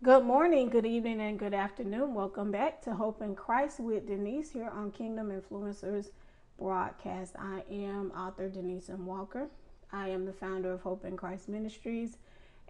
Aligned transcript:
Good 0.00 0.22
morning, 0.22 0.68
good 0.68 0.86
evening, 0.86 1.20
and 1.20 1.36
good 1.36 1.52
afternoon. 1.52 2.14
Welcome 2.14 2.52
back 2.52 2.80
to 2.82 2.94
Hope 2.94 3.20
in 3.20 3.34
Christ 3.34 3.80
with 3.80 4.06
Denise 4.06 4.48
here 4.48 4.68
on 4.68 4.92
Kingdom 4.92 5.32
Influencers 5.32 6.10
broadcast. 6.56 7.34
I 7.36 7.64
am 7.68 8.12
author 8.12 8.48
Denise 8.48 8.88
M. 8.90 9.06
Walker. 9.06 9.48
I 9.92 10.10
am 10.10 10.24
the 10.24 10.32
founder 10.32 10.72
of 10.72 10.82
Hope 10.82 11.04
in 11.04 11.16
Christ 11.16 11.48
Ministries 11.48 12.16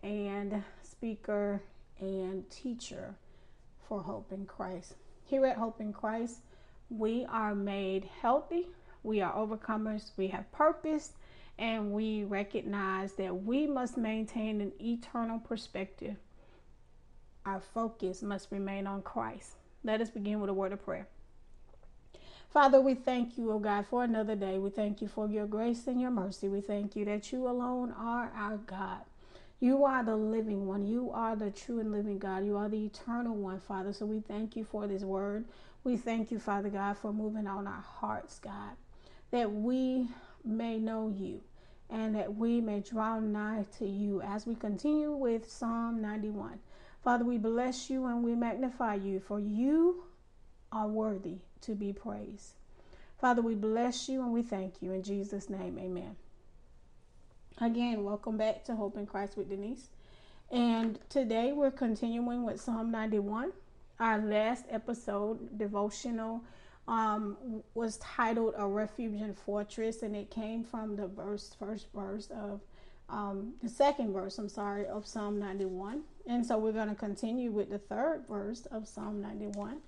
and 0.03 0.65
speaker 0.83 1.63
and 2.01 2.49
teacher 2.49 3.15
for 3.87 4.01
Hope 4.01 4.33
in 4.33 4.47
Christ. 4.47 4.95
Here 5.27 5.45
at 5.45 5.59
Hope 5.59 5.83
in 5.83 5.93
Christ, 5.93 6.39
we 6.89 7.27
are 7.29 7.55
made 7.55 8.09
healthy, 8.23 8.69
we 9.03 9.21
are 9.21 9.35
overcomers, 9.35 10.13
we 10.17 10.29
have 10.29 10.51
purpose, 10.51 11.13
and 11.59 11.93
we 11.93 12.25
recognize 12.25 13.13
that 13.17 13.45
we 13.45 13.67
must 13.67 13.99
maintain 13.99 14.63
an 14.63 14.73
eternal 14.81 15.39
perspective 15.39 16.17
our 17.49 17.61
focus 17.61 18.23
must 18.23 18.53
remain 18.53 18.87
on 18.87 19.03
Christ. 19.03 19.53
Let 19.83 20.01
us 20.01 20.11
begin 20.11 20.41
with 20.41 20.51
a 20.51 20.55
word 20.55 20.73
of 20.73 20.85
prayer. 20.85 21.09
Father, 22.51 22.81
we 22.81 22.95
thank 22.95 23.39
you, 23.39 23.51
O 23.53 23.59
God, 23.59 23.87
for 23.87 24.05
another 24.05 24.37
day. 24.37 24.59
We 24.59 24.71
thank 24.71 25.01
you 25.01 25.09
for 25.09 25.29
your 25.29 25.47
grace 25.47 25.87
and 25.87 26.01
your 26.01 26.11
mercy. 26.11 26.49
We 26.49 26.61
thank 26.61 26.95
you 26.95 27.05
that 27.07 27.33
you 27.33 27.49
alone 27.49 27.93
are 27.97 28.31
our 28.35 28.59
God. 28.59 29.03
You 29.61 29.85
are 29.85 30.05
the 30.05 30.17
living 30.17 30.67
one. 30.67 30.87
You 30.87 31.11
are 31.11 31.37
the 31.37 31.51
true 31.51 31.81
and 31.81 31.91
living 31.91 32.19
God. 32.19 32.45
You 32.45 32.57
are 32.57 32.69
the 32.69 32.87
eternal 32.87 33.35
one, 33.35 33.61
Father. 33.61 33.93
So 33.93 34.07
we 34.07 34.21
thank 34.21 34.57
you 34.57 34.65
for 34.65 34.87
this 34.87 35.03
word. 35.03 35.47
We 35.85 35.97
thank 35.97 36.31
you, 36.31 36.39
Father 36.39 36.69
God, 36.69 36.97
for 36.97 37.13
moving 37.13 37.47
on 37.47 37.67
our 37.67 37.83
hearts, 37.83 38.39
God, 38.39 38.77
that 39.31 39.51
we 39.53 40.09
may 40.45 40.79
know 40.79 41.13
you 41.15 41.41
and 41.91 42.15
that 42.15 42.35
we 42.35 42.61
may 42.61 42.81
draw 42.81 43.19
nigh 43.19 43.65
to 43.79 43.87
you 43.87 44.21
as 44.23 44.47
we 44.47 44.55
continue 44.55 45.13
with 45.13 45.51
Psalm 45.51 46.01
91. 46.01 46.59
Father, 47.03 47.25
we 47.25 47.39
bless 47.39 47.89
you 47.89 48.07
and 48.07 48.25
we 48.25 48.35
magnify 48.35 48.95
you, 48.95 49.21
for 49.21 49.39
you 49.41 50.05
are 50.73 50.89
worthy 50.89 51.39
to 51.63 51.75
be 51.75 51.93
praised. 51.93 52.55
Father, 53.21 53.43
we 53.43 53.55
bless 53.55 54.09
you 54.09 54.23
and 54.23 54.33
we 54.33 54.43
thank 54.43 54.83
you. 54.83 54.93
In 54.93 55.03
Jesus' 55.03 55.49
name, 55.49 55.79
amen. 55.79 56.17
Again, 57.61 58.05
welcome 58.05 58.37
back 58.37 58.65
to 58.65 58.77
Hope 58.77 58.97
in 58.97 59.07
Christ 59.07 59.37
with 59.37 59.49
Denise. 59.49 59.89
And 60.51 60.99
today 61.09 61.53
we're 61.53 61.71
continuing 61.71 62.45
with 62.45 62.61
Psalm 62.61 62.91
91. 62.91 63.53
Our 63.99 64.19
last 64.19 64.65
episode, 64.71 65.59
devotional, 65.59 66.43
um, 66.87 67.37
was 67.75 67.97
titled 67.99 68.55
A 68.57 68.67
Refuge 68.67 69.21
and 69.21 69.37
Fortress, 69.37 70.03
and 70.03 70.15
it 70.15 70.31
came 70.31 70.63
from 70.65 70.97
the 70.97 71.07
verse, 71.07 71.55
first 71.59 71.89
verse 71.93 72.29
of 72.31 72.61
um, 73.09 73.55
the 73.63 73.69
second 73.69 74.13
verse, 74.13 74.39
I'm 74.39 74.49
sorry, 74.49 74.87
of 74.87 75.07
Psalm 75.07 75.39
91. 75.39 76.03
And 76.27 76.45
so 76.45 76.59
we're 76.59 76.73
going 76.73 76.89
to 76.89 76.95
continue 76.95 77.51
with 77.51 77.71
the 77.71 77.79
third 77.79 78.25
verse 78.29 78.67
of 78.67 78.87
Psalm 78.87 79.23
91 79.23 79.79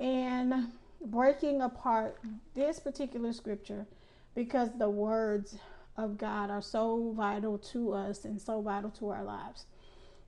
and 0.00 0.72
breaking 1.04 1.60
apart 1.60 2.18
this 2.54 2.78
particular 2.80 3.32
scripture 3.32 3.86
because 4.34 4.70
the 4.78 4.88
words 4.88 5.58
of 5.96 6.18
God 6.18 6.50
are 6.50 6.62
so 6.62 7.12
vital 7.16 7.58
to 7.58 7.92
us 7.92 8.24
and 8.24 8.40
so 8.40 8.60
vital 8.60 8.90
to 8.90 9.10
our 9.10 9.22
lives. 9.22 9.66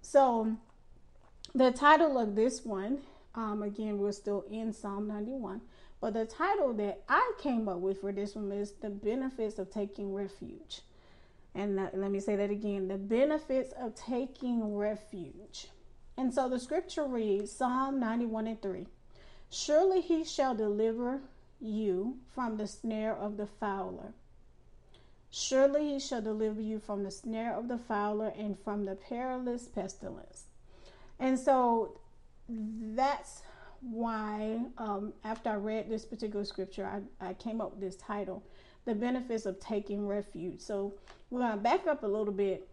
So, 0.02 0.56
the 1.54 1.72
title 1.72 2.18
of 2.18 2.34
this 2.34 2.64
one, 2.64 2.98
um, 3.34 3.62
again, 3.62 3.98
we're 3.98 4.12
still 4.12 4.44
in 4.50 4.72
Psalm 4.72 5.08
91, 5.08 5.62
but 6.00 6.12
the 6.12 6.26
title 6.26 6.74
that 6.74 7.02
I 7.08 7.32
came 7.40 7.68
up 7.68 7.78
with 7.78 8.00
for 8.00 8.12
this 8.12 8.34
one 8.34 8.52
is 8.52 8.72
The 8.72 8.90
Benefits 8.90 9.58
of 9.58 9.70
Taking 9.70 10.12
Refuge. 10.12 10.82
And 11.56 11.74
let 11.74 12.10
me 12.10 12.20
say 12.20 12.36
that 12.36 12.50
again 12.50 12.86
the 12.86 12.98
benefits 12.98 13.72
of 13.80 13.94
taking 13.94 14.76
refuge. 14.76 15.68
And 16.18 16.32
so 16.32 16.50
the 16.50 16.60
scripture 16.60 17.04
reads 17.04 17.50
Psalm 17.50 17.98
91 17.98 18.46
and 18.46 18.62
3 18.62 18.86
Surely 19.48 20.02
he 20.02 20.22
shall 20.22 20.54
deliver 20.54 21.22
you 21.58 22.18
from 22.34 22.58
the 22.58 22.66
snare 22.66 23.16
of 23.16 23.38
the 23.38 23.46
fowler. 23.46 24.12
Surely 25.30 25.94
he 25.94 25.98
shall 25.98 26.20
deliver 26.20 26.60
you 26.60 26.78
from 26.78 27.02
the 27.02 27.10
snare 27.10 27.54
of 27.54 27.68
the 27.68 27.78
fowler 27.78 28.32
and 28.36 28.58
from 28.58 28.84
the 28.84 28.94
perilous 28.94 29.66
pestilence. 29.66 30.44
And 31.18 31.38
so 31.38 31.98
that's 32.48 33.42
why, 33.80 34.60
um, 34.76 35.14
after 35.24 35.50
I 35.50 35.54
read 35.54 35.88
this 35.88 36.04
particular 36.04 36.44
scripture, 36.44 36.86
I, 36.86 37.28
I 37.28 37.34
came 37.34 37.62
up 37.62 37.72
with 37.72 37.80
this 37.80 37.96
title 37.96 38.42
the 38.86 38.94
benefits 38.94 39.44
of 39.44 39.60
taking 39.60 40.06
refuge. 40.06 40.60
So 40.60 40.94
we're 41.30 41.40
going 41.40 41.52
to 41.52 41.58
back 41.58 41.86
up 41.86 42.02
a 42.02 42.06
little 42.06 42.32
bit 42.32 42.66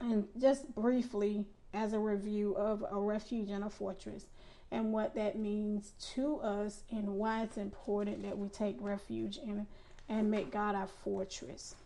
and 0.00 0.26
just 0.40 0.74
briefly 0.74 1.44
as 1.74 1.92
a 1.92 1.98
review 1.98 2.56
of 2.56 2.84
a 2.90 2.98
refuge 2.98 3.50
and 3.50 3.64
a 3.64 3.70
fortress 3.70 4.26
and 4.70 4.92
what 4.92 5.14
that 5.14 5.38
means 5.38 5.92
to 6.14 6.36
us 6.40 6.84
and 6.90 7.06
why 7.06 7.42
it's 7.42 7.56
important 7.56 8.22
that 8.22 8.38
we 8.38 8.48
take 8.48 8.76
refuge 8.80 9.38
and 9.38 9.66
and 10.08 10.28
make 10.28 10.50
God 10.50 10.74
our 10.74 10.88
fortress. 10.88 11.76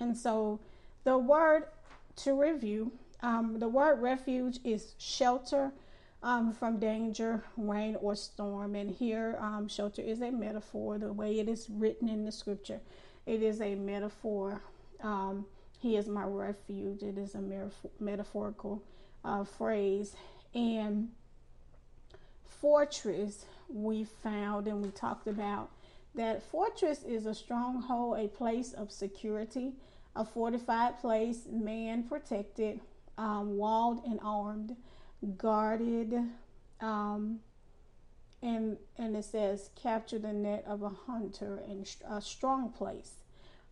And 0.00 0.16
so 0.16 0.58
the 1.04 1.18
word 1.18 1.64
to 2.16 2.32
review, 2.32 2.92
um, 3.22 3.58
the 3.58 3.68
word 3.68 4.00
refuge 4.00 4.58
is 4.64 4.94
shelter 4.96 5.70
um, 6.24 6.52
from 6.52 6.78
danger, 6.78 7.44
rain, 7.58 7.96
or 8.00 8.16
storm. 8.16 8.74
And 8.74 8.90
here, 8.90 9.36
um, 9.40 9.68
shelter 9.68 10.00
is 10.00 10.22
a 10.22 10.30
metaphor, 10.30 10.98
the 10.98 11.12
way 11.12 11.38
it 11.38 11.48
is 11.48 11.68
written 11.68 12.08
in 12.08 12.24
the 12.24 12.32
scripture. 12.32 12.80
It 13.26 13.42
is 13.42 13.60
a 13.60 13.74
metaphor. 13.74 14.60
Um, 15.02 15.44
he 15.78 15.96
is 15.96 16.08
my 16.08 16.24
refuge. 16.24 17.02
It 17.02 17.18
is 17.18 17.34
a 17.34 17.70
metaphorical 18.00 18.82
uh, 19.22 19.44
phrase. 19.44 20.16
And 20.54 21.10
fortress, 22.46 23.44
we 23.68 24.04
found 24.04 24.66
and 24.66 24.82
we 24.82 24.90
talked 24.90 25.26
about 25.26 25.70
that 26.14 26.42
fortress 26.42 27.02
is 27.02 27.26
a 27.26 27.34
stronghold, 27.34 28.18
a 28.18 28.28
place 28.28 28.72
of 28.72 28.90
security, 28.90 29.72
a 30.16 30.24
fortified 30.24 30.98
place, 31.00 31.40
man 31.50 32.04
protected, 32.04 32.80
um, 33.18 33.58
walled 33.58 34.02
and 34.06 34.18
armed 34.22 34.74
guarded 35.26 36.14
um, 36.80 37.40
and 38.42 38.76
and 38.98 39.16
it 39.16 39.24
says 39.24 39.70
capture 39.74 40.18
the 40.18 40.32
net 40.32 40.64
of 40.66 40.82
a 40.82 40.90
hunter 40.90 41.60
in 41.68 41.84
a 42.08 42.20
strong 42.20 42.70
place. 42.70 43.12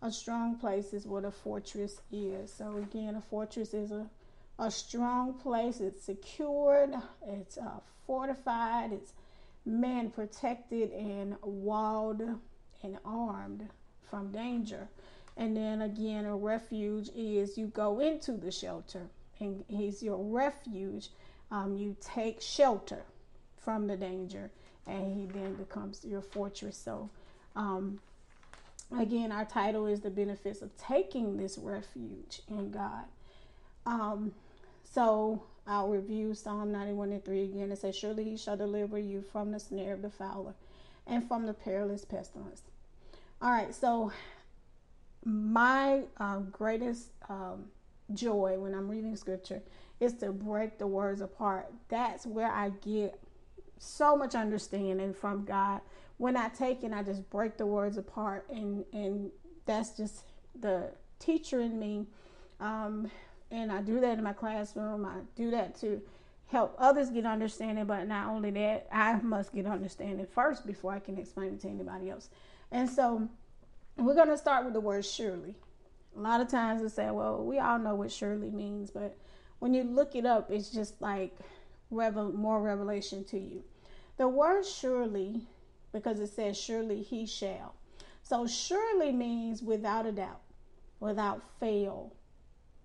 A 0.00 0.10
strong 0.10 0.56
place 0.56 0.92
is 0.92 1.06
what 1.06 1.24
a 1.24 1.30
fortress 1.30 2.00
is. 2.10 2.52
So 2.52 2.78
again 2.78 3.14
a 3.14 3.20
fortress 3.20 3.74
is 3.74 3.92
a 3.92 4.06
a 4.58 4.70
strong 4.70 5.34
place. 5.34 5.80
It's 5.80 6.04
secured 6.04 6.94
it's 7.26 7.58
uh, 7.58 7.80
fortified 8.06 8.92
it's 8.92 9.12
man 9.64 10.10
protected 10.10 10.90
and 10.92 11.36
walled 11.42 12.22
and 12.82 12.98
armed 13.04 13.68
from 14.10 14.32
danger. 14.32 14.88
And 15.36 15.56
then 15.56 15.82
again 15.82 16.24
a 16.24 16.36
refuge 16.36 17.10
is 17.14 17.56
you 17.58 17.66
go 17.68 18.00
into 18.00 18.32
the 18.32 18.50
shelter 18.50 19.08
and 19.38 19.64
he's 19.68 20.02
your 20.02 20.18
refuge 20.18 21.10
um, 21.52 21.76
you 21.76 21.94
take 22.00 22.40
shelter 22.40 23.02
from 23.58 23.86
the 23.86 23.96
danger, 23.96 24.50
and 24.86 25.14
he 25.14 25.26
then 25.26 25.54
becomes 25.54 26.04
your 26.04 26.22
fortress. 26.22 26.76
So, 26.76 27.10
um, 27.54 28.00
again, 28.98 29.30
our 29.30 29.44
title 29.44 29.86
is 29.86 30.00
the 30.00 30.10
benefits 30.10 30.62
of 30.62 30.76
taking 30.78 31.36
this 31.36 31.58
refuge 31.58 32.40
in 32.48 32.70
God. 32.70 33.04
Um, 33.84 34.32
so 34.82 35.42
I'll 35.66 35.88
review 35.88 36.34
Psalm 36.34 36.72
91 36.72 37.12
and 37.12 37.24
3 37.24 37.44
again. 37.44 37.70
It 37.70 37.78
says, 37.78 37.94
Surely 37.96 38.24
he 38.24 38.36
shall 38.36 38.56
deliver 38.56 38.98
you 38.98 39.22
from 39.22 39.52
the 39.52 39.60
snare 39.60 39.92
of 39.92 40.02
the 40.02 40.10
fowler 40.10 40.54
and 41.06 41.26
from 41.28 41.46
the 41.46 41.54
perilous 41.54 42.04
pestilence. 42.04 42.62
All 43.42 43.50
right, 43.50 43.74
so 43.74 44.10
my 45.24 46.02
uh, 46.18 46.38
greatest 46.38 47.08
um, 47.28 47.66
joy 48.14 48.58
when 48.58 48.74
I'm 48.74 48.88
reading 48.88 49.16
scripture 49.16 49.62
is 50.00 50.14
to 50.14 50.32
break 50.32 50.78
the 50.78 50.86
words 50.86 51.20
apart. 51.20 51.72
That's 51.88 52.26
where 52.26 52.50
I 52.50 52.70
get 52.70 53.18
so 53.78 54.16
much 54.16 54.34
understanding 54.34 55.12
from 55.12 55.44
God. 55.44 55.80
When 56.18 56.36
I 56.36 56.48
take 56.48 56.82
and 56.84 56.94
I 56.94 57.02
just 57.02 57.28
break 57.30 57.56
the 57.56 57.66
words 57.66 57.96
apart, 57.96 58.46
and 58.50 58.84
and 58.92 59.30
that's 59.66 59.96
just 59.96 60.24
the 60.60 60.90
teacher 61.18 61.60
in 61.60 61.78
me. 61.78 62.06
Um, 62.60 63.10
and 63.50 63.70
I 63.70 63.82
do 63.82 64.00
that 64.00 64.18
in 64.18 64.24
my 64.24 64.32
classroom. 64.32 65.04
I 65.04 65.16
do 65.36 65.50
that 65.50 65.78
to 65.80 66.00
help 66.46 66.76
others 66.78 67.10
get 67.10 67.26
understanding, 67.26 67.86
but 67.86 68.06
not 68.06 68.28
only 68.28 68.50
that, 68.50 68.86
I 68.92 69.16
must 69.22 69.52
get 69.54 69.66
understanding 69.66 70.26
first 70.26 70.66
before 70.66 70.92
I 70.92 71.00
can 71.00 71.18
explain 71.18 71.54
it 71.54 71.60
to 71.62 71.68
anybody 71.68 72.10
else. 72.10 72.28
And 72.70 72.88
so 72.88 73.28
we're 73.96 74.14
going 74.14 74.28
to 74.28 74.38
start 74.38 74.64
with 74.64 74.74
the 74.74 74.80
word 74.80 75.04
surely. 75.04 75.56
A 76.16 76.20
lot 76.20 76.40
of 76.40 76.48
times 76.48 76.82
we 76.82 76.88
say, 76.88 77.10
well, 77.10 77.42
we 77.42 77.58
all 77.58 77.78
know 77.78 77.94
what 77.94 78.12
surely 78.12 78.50
means, 78.50 78.90
but 78.90 79.16
when 79.60 79.72
you 79.72 79.82
look 79.82 80.14
it 80.14 80.26
up, 80.26 80.50
it's 80.50 80.70
just 80.70 81.00
like 81.00 81.36
revel- 81.90 82.32
more 82.32 82.60
revelation 82.60 83.24
to 83.24 83.38
you. 83.38 83.62
The 84.18 84.28
word 84.28 84.66
surely, 84.66 85.46
because 85.92 86.20
it 86.20 86.28
says 86.28 86.58
surely 86.58 87.02
he 87.02 87.26
shall. 87.26 87.74
So 88.22 88.46
surely 88.46 89.12
means 89.12 89.62
without 89.62 90.06
a 90.06 90.12
doubt, 90.12 90.40
without 91.00 91.42
fail. 91.58 92.12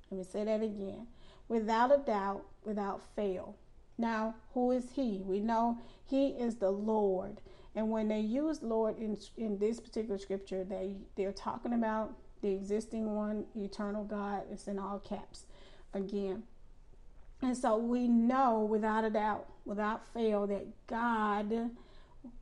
Let 0.10 0.18
me 0.20 0.24
say 0.24 0.46
that 0.46 0.64
again. 0.64 1.08
Without 1.50 1.94
a 1.94 1.98
doubt, 1.98 2.46
without 2.64 3.02
fail. 3.16 3.56
Now, 3.98 4.36
who 4.54 4.72
is 4.72 4.92
he? 4.94 5.22
We 5.26 5.40
know 5.40 5.80
he 6.06 6.30
is 6.30 6.56
the 6.56 6.72
Lord. 6.72 7.42
And 7.76 7.90
when 7.90 8.08
they 8.08 8.20
use 8.20 8.64
Lord 8.64 8.98
in, 8.98 9.18
in 9.38 9.58
this 9.58 9.80
particular 9.80 10.18
scripture, 10.18 10.64
they, 10.64 10.96
they're 11.16 11.32
talking 11.32 11.74
about 11.74 12.14
the 12.42 12.50
existing 12.50 13.16
one, 13.16 13.46
eternal 13.56 14.04
God. 14.04 14.44
It's 14.52 14.68
in 14.68 14.80
all 14.80 15.00
caps 15.00 15.44
again. 15.94 16.44
And 17.42 17.56
so 17.56 17.78
we 17.78 18.08
know 18.08 18.62
without 18.62 19.04
a 19.04 19.10
doubt, 19.10 19.48
without 19.66 20.08
fail, 20.14 20.48
that 20.48 20.66
God 20.88 21.72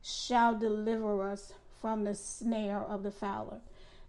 shall 0.02 0.58
deliver 0.58 1.28
us 1.28 1.52
from 1.80 2.04
the 2.04 2.14
snare 2.14 2.80
of 2.80 3.02
the 3.02 3.10
fowler. 3.10 3.60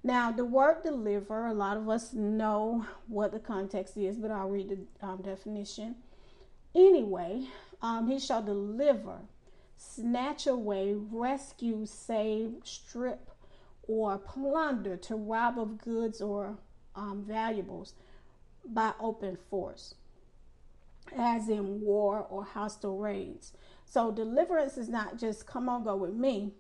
Now, 0.04 0.31
the 0.31 0.45
word 0.45 0.84
deliver, 0.84 1.48
a 1.48 1.54
lot 1.54 1.75
of 1.75 1.89
us 1.89 2.13
know 2.13 2.86
what 3.07 3.31
the 3.31 3.39
context 3.39 3.98
is, 3.98 4.18
but 4.18 4.31
I'll 4.31 4.48
read 4.48 4.69
the 4.69 5.06
um, 5.06 5.22
definition. 5.22 5.95
Anyway, 6.74 7.48
um, 7.81 8.07
he 8.07 8.19
shall 8.19 8.42
deliver, 8.42 9.18
snatch 9.75 10.48
away, 10.48 10.94
rescue, 10.95 11.86
save, 11.86 12.54
strip, 12.63 13.30
or 13.88 14.18
plunder 14.18 14.98
to 14.98 15.16
rob 15.16 15.57
of 15.57 15.78
goods 15.78 16.22
or 16.22 16.57
um, 16.95 17.24
valuables 17.28 17.94
by 18.66 18.94
open 19.00 19.38
force, 19.50 19.95
as 21.16 21.48
in 21.48 21.81
war 21.81 22.25
or 22.30 22.44
hostile 22.44 22.98
raids. 22.98 23.54
So, 23.86 24.12
deliverance 24.12 24.78
is 24.78 24.89
not 24.89 25.18
just 25.18 25.48
come 25.48 25.69
on, 25.69 25.84
go 25.84 25.95
with 25.95 26.13
me. 26.13 26.51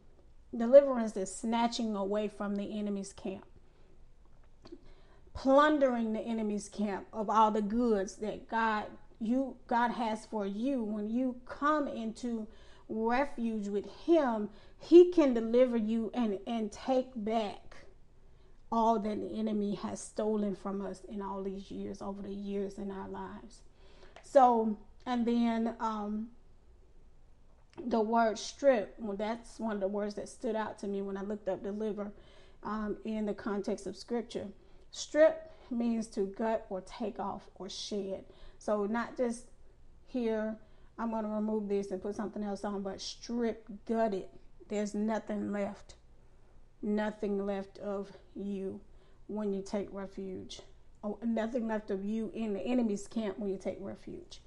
Deliverance 0.55 1.17
is 1.17 1.33
snatching 1.35 1.95
away 1.95 2.29
from 2.29 2.55
the 2.55 2.79
enemy's 2.79 3.11
camp, 3.11 3.45
plundering 5.33 6.13
the 6.13 6.21
enemy's 6.21 6.69
camp 6.69 7.07
of 7.11 7.29
all 7.29 7.51
the 7.51 7.61
goods 7.61 8.15
that 8.17 8.47
God 8.47 8.85
you 9.19 9.55
God 9.67 9.91
has 9.91 10.25
for 10.25 10.45
you 10.45 10.83
when 10.83 11.09
you 11.09 11.35
come 11.45 11.87
into 11.87 12.47
refuge 12.89 13.67
with 13.67 13.85
him 14.05 14.49
he 14.79 15.11
can 15.11 15.33
deliver 15.33 15.77
you 15.77 16.11
and 16.13 16.39
and 16.47 16.71
take 16.71 17.09
back 17.15 17.75
all 18.71 18.99
that 18.99 19.19
the 19.19 19.39
enemy 19.39 19.75
has 19.75 20.01
stolen 20.01 20.55
from 20.55 20.85
us 20.85 21.01
in 21.09 21.21
all 21.21 21.41
these 21.41 21.71
years 21.71 22.01
over 22.01 22.21
the 22.21 22.33
years 22.33 22.77
in 22.77 22.91
our 22.91 23.07
lives. 23.07 23.61
So 24.23 24.77
and 25.05 25.25
then 25.25 25.75
um 25.79 26.29
the 27.85 28.01
word 28.01 28.39
strip 28.39 28.95
well 28.97 29.15
that's 29.15 29.59
one 29.59 29.73
of 29.73 29.79
the 29.79 29.87
words 29.87 30.15
that 30.15 30.27
stood 30.27 30.55
out 30.55 30.79
to 30.79 30.87
me 30.87 30.99
when 31.03 31.15
i 31.15 31.21
looked 31.21 31.47
up 31.47 31.61
deliver 31.61 32.11
um, 32.63 32.97
in 33.05 33.25
the 33.25 33.33
context 33.33 33.87
of 33.87 33.95
scripture. 33.95 34.47
Strip 34.91 35.51
means 35.69 36.07
to 36.07 36.25
gut 36.37 36.65
or 36.69 36.81
take 36.81 37.19
off 37.19 37.49
or 37.55 37.69
shed. 37.69 38.25
So 38.57 38.85
not 38.85 39.17
just 39.17 39.45
here, 40.07 40.55
I'm 40.97 41.11
going 41.11 41.23
to 41.23 41.29
remove 41.29 41.67
this 41.67 41.91
and 41.91 42.01
put 42.01 42.15
something 42.15 42.43
else 42.43 42.63
on, 42.63 42.81
but 42.81 42.99
strip, 43.01 43.67
gut 43.87 44.13
it. 44.13 44.29
There's 44.67 44.93
nothing 44.93 45.51
left. 45.51 45.95
Nothing 46.81 47.45
left 47.45 47.79
of 47.79 48.11
you 48.35 48.81
when 49.27 49.53
you 49.53 49.61
take 49.61 49.87
refuge. 49.91 50.61
Oh, 51.03 51.17
nothing 51.23 51.67
left 51.67 51.91
of 51.91 52.03
you 52.03 52.31
in 52.33 52.53
the 52.53 52.61
enemy's 52.61 53.07
camp 53.07 53.39
when 53.39 53.49
you 53.49 53.57
take 53.57 53.77
refuge. 53.79 54.41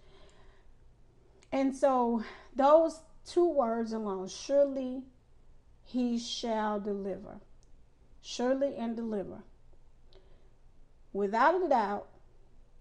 And 1.52 1.74
so 1.74 2.22
those 2.54 3.00
two 3.26 3.48
words 3.48 3.92
alone, 3.92 4.28
surely 4.28 5.02
he 5.84 6.18
shall 6.18 6.80
deliver. 6.80 7.40
Surely 8.22 8.76
and 8.76 8.94
deliver. 8.94 9.42
Without 11.12 11.62
a 11.62 11.68
doubt, 11.68 12.08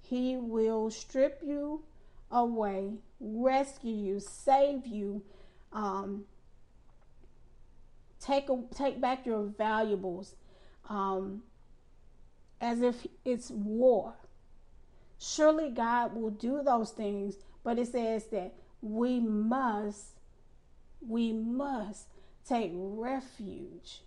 he 0.02 0.38
will 0.38 0.92
strip 0.92 1.42
you 1.44 1.84
away, 2.32 2.94
rescue 3.20 3.94
you, 3.94 4.20
save 4.20 4.86
you, 4.86 5.24
um, 5.72 6.26
take 8.20 8.50
a, 8.50 8.62
take 8.76 9.00
back 9.00 9.26
your 9.26 9.44
valuables, 9.44 10.36
um, 10.90 11.44
as 12.62 12.82
if 12.82 13.08
it's 13.26 13.50
war. 13.50 14.16
Surely 15.18 15.70
God 15.70 16.16
will 16.16 16.30
do 16.30 16.62
those 16.64 16.92
things, 16.92 17.36
but 17.64 17.78
it 17.78 17.88
says 17.88 18.26
that 18.28 18.54
we 18.82 19.20
must, 19.20 20.20
we 21.02 21.34
must 21.34 22.08
take 22.48 22.72
refuge 22.74 24.02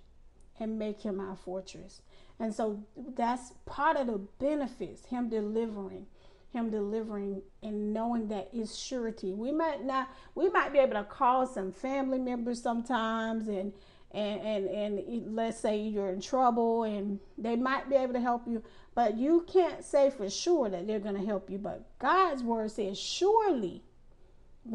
and 0.59 0.79
make 0.79 1.01
him 1.03 1.21
our 1.21 1.37
fortress. 1.37 2.03
And 2.39 2.55
so 2.55 2.83
that's 3.15 3.53
part 3.67 3.97
of 3.97 4.07
the 4.07 4.19
benefits, 4.39 5.07
him 5.07 5.29
delivering, 5.29 6.07
him 6.53 6.71
delivering 6.71 7.43
and 7.63 7.93
knowing 7.93 8.29
that 8.29 8.49
it's 8.53 8.77
surety. 8.77 9.33
We 9.33 9.53
might 9.53 9.85
not 9.85 10.09
we 10.35 10.51
might 10.51 10.73
be 10.73 10.79
able 10.79 10.95
to 10.95 11.05
call 11.05 11.47
some 11.47 11.73
family 11.73 12.19
members 12.19 12.63
sometimes 12.63 13.49
and 13.49 13.73
and, 14.15 14.41
and 14.41 14.69
and 14.69 15.35
let's 15.35 15.59
say 15.59 15.79
you're 15.79 16.11
in 16.11 16.21
trouble 16.21 16.85
and 16.85 17.19
they 17.39 17.57
might 17.57 17.89
be 17.89 17.97
able 17.97 18.13
to 18.13 18.21
help 18.21 18.47
you, 18.47 18.63
but 18.95 19.17
you 19.17 19.47
can't 19.51 19.83
say 19.85 20.11
for 20.11 20.29
sure 20.29 20.69
that 20.69 20.87
they're 20.87 21.01
going 21.01 21.17
to 21.17 21.25
help 21.27 21.49
you. 21.49 21.59
But 21.59 21.99
God's 21.99 22.43
word 22.43 22.71
says, 22.71 22.99
surely 22.99 23.83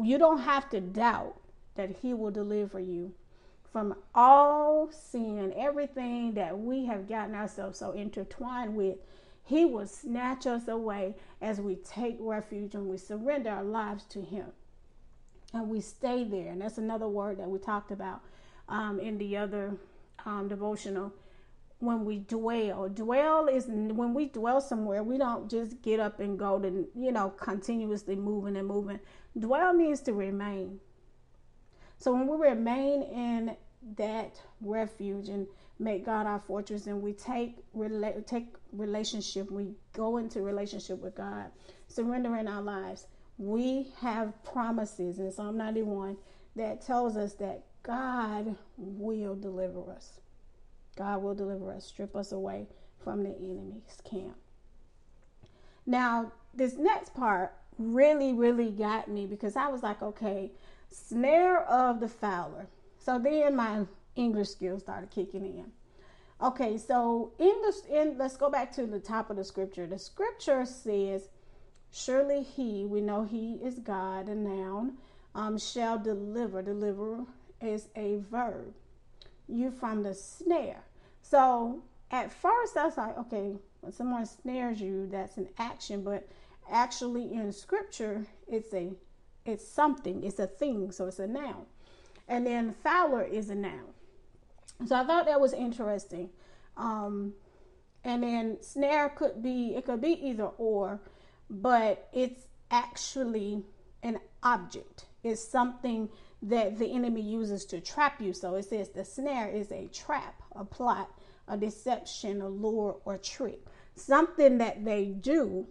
you 0.02 0.18
don't 0.18 0.40
have 0.40 0.68
to 0.70 0.80
doubt 0.80 1.36
that 1.76 1.98
He 2.02 2.14
will 2.14 2.30
deliver 2.30 2.80
you 2.80 3.14
from 3.72 3.94
all 4.14 4.90
sin, 4.90 5.52
everything 5.56 6.34
that 6.34 6.58
we 6.58 6.86
have 6.86 7.08
gotten 7.08 7.34
ourselves 7.34 7.78
so 7.78 7.92
intertwined 7.92 8.74
with. 8.74 8.96
He 9.44 9.64
will 9.64 9.86
snatch 9.86 10.46
us 10.46 10.68
away 10.68 11.14
as 11.40 11.60
we 11.60 11.76
take 11.76 12.16
refuge 12.18 12.74
and 12.74 12.86
we 12.86 12.98
surrender 12.98 13.50
our 13.50 13.64
lives 13.64 14.04
to 14.06 14.20
Him. 14.20 14.46
And 15.54 15.68
we 15.68 15.80
stay 15.80 16.24
there. 16.24 16.50
And 16.50 16.60
that's 16.60 16.76
another 16.76 17.08
word 17.08 17.38
that 17.38 17.48
we 17.48 17.58
talked 17.58 17.90
about 17.90 18.20
um, 18.68 19.00
in 19.00 19.18
the 19.18 19.36
other 19.36 19.76
um, 20.24 20.48
devotional. 20.48 21.12
When 21.80 22.04
we 22.04 22.18
dwell, 22.18 22.88
dwell 22.88 23.46
is 23.46 23.66
when 23.66 24.12
we 24.12 24.26
dwell 24.26 24.60
somewhere, 24.60 25.02
we 25.04 25.16
don't 25.16 25.48
just 25.48 25.80
get 25.80 26.00
up 26.00 26.18
and 26.18 26.36
go 26.36 26.58
to, 26.58 26.88
you 26.96 27.12
know, 27.12 27.30
continuously 27.30 28.16
moving 28.16 28.56
and 28.56 28.66
moving. 28.66 28.98
Dwell 29.38 29.72
means 29.72 30.00
to 30.02 30.12
remain. 30.12 30.80
So 31.98 32.12
when 32.12 32.26
we 32.26 32.48
remain 32.48 33.02
in 33.02 33.56
that 33.96 34.40
refuge 34.60 35.28
and 35.28 35.46
make 35.78 36.04
God 36.04 36.26
our 36.26 36.40
fortress 36.40 36.86
and 36.86 37.00
we 37.00 37.12
take 37.12 37.56
rela- 37.76 38.26
take 38.26 38.54
relationship, 38.72 39.50
we 39.50 39.74
go 39.92 40.16
into 40.16 40.42
relationship 40.42 41.00
with 41.00 41.14
God, 41.14 41.46
surrendering 41.86 42.48
our 42.48 42.62
lives. 42.62 43.06
We 43.38 43.92
have 44.00 44.32
promises 44.42 45.20
in 45.20 45.30
Psalm 45.30 45.56
91 45.56 46.16
that 46.56 46.80
tells 46.80 47.16
us 47.16 47.34
that 47.34 47.62
God 47.88 48.54
will 48.76 49.34
deliver 49.34 49.90
us. 49.90 50.20
God 50.94 51.22
will 51.22 51.34
deliver 51.34 51.72
us, 51.72 51.86
strip 51.86 52.14
us 52.14 52.32
away 52.32 52.66
from 53.02 53.22
the 53.22 53.34
enemy's 53.38 54.02
camp. 54.04 54.36
Now, 55.86 56.32
this 56.52 56.74
next 56.76 57.14
part 57.14 57.54
really, 57.78 58.34
really 58.34 58.70
got 58.70 59.08
me 59.08 59.24
because 59.24 59.56
I 59.56 59.68
was 59.68 59.82
like, 59.82 60.02
okay, 60.02 60.50
snare 60.90 61.62
of 61.62 62.00
the 62.00 62.08
fowler. 62.08 62.66
So 62.98 63.18
then 63.18 63.56
my 63.56 63.86
English 64.16 64.50
skills 64.50 64.82
started 64.82 65.10
kicking 65.10 65.46
in. 65.46 65.72
Okay, 66.42 66.76
so 66.76 67.32
in 67.38 67.54
the 67.62 68.00
in 68.00 68.18
let's 68.18 68.36
go 68.36 68.50
back 68.50 68.70
to 68.72 68.86
the 68.86 69.00
top 69.00 69.30
of 69.30 69.36
the 69.36 69.44
scripture. 69.44 69.86
The 69.86 69.98
scripture 69.98 70.64
says, 70.66 71.28
"Surely 71.90 72.42
he, 72.42 72.84
we 72.84 73.00
know 73.00 73.24
he 73.24 73.54
is 73.54 73.78
God, 73.80 74.28
a 74.28 74.34
noun, 74.36 74.98
um, 75.34 75.58
shall 75.58 75.98
deliver. 75.98 76.62
Deliver 76.62 77.24
is 77.60 77.88
a 77.96 78.18
verb. 78.30 78.74
You 79.48 79.70
from 79.70 80.02
the 80.02 80.14
snare. 80.14 80.84
So 81.22 81.82
at 82.10 82.32
first 82.32 82.76
I 82.76 82.86
was 82.86 82.96
like, 82.96 83.18
okay, 83.18 83.56
when 83.80 83.92
someone 83.92 84.26
snares 84.26 84.80
you, 84.80 85.08
that's 85.10 85.36
an 85.36 85.48
action, 85.58 86.02
but 86.02 86.28
actually 86.70 87.32
in 87.32 87.52
scripture, 87.52 88.26
it's 88.46 88.72
a 88.74 88.92
it's 89.44 89.66
something, 89.66 90.24
it's 90.24 90.38
a 90.38 90.46
thing, 90.46 90.92
so 90.92 91.06
it's 91.06 91.18
a 91.18 91.26
noun. 91.26 91.64
And 92.28 92.46
then 92.46 92.74
fowler 92.84 93.22
is 93.22 93.48
a 93.48 93.54
noun. 93.54 93.94
So 94.86 94.94
I 94.94 95.04
thought 95.04 95.24
that 95.24 95.40
was 95.40 95.54
interesting. 95.54 96.28
Um, 96.76 97.32
and 98.04 98.22
then 98.22 98.58
snare 98.60 99.08
could 99.08 99.42
be, 99.42 99.74
it 99.74 99.86
could 99.86 100.02
be 100.02 100.12
either 100.28 100.50
or, 100.58 101.00
but 101.48 102.08
it's 102.12 102.48
actually 102.70 103.64
an 104.02 104.20
object. 104.42 105.06
It's 105.24 105.42
something 105.42 106.10
that 106.42 106.78
the 106.78 106.86
enemy 106.86 107.20
uses 107.20 107.64
to 107.66 107.80
trap 107.80 108.20
you. 108.20 108.32
So 108.32 108.54
it 108.54 108.64
says 108.64 108.90
the 108.90 109.04
snare 109.04 109.48
is 109.48 109.72
a 109.72 109.88
trap, 109.88 110.40
a 110.54 110.64
plot, 110.64 111.10
a 111.48 111.56
deception, 111.56 112.40
a 112.42 112.48
lure, 112.48 112.98
or 113.04 113.18
trick. 113.18 113.60
Something 113.96 114.58
that 114.58 114.84
they 114.84 115.06
do, 115.06 115.66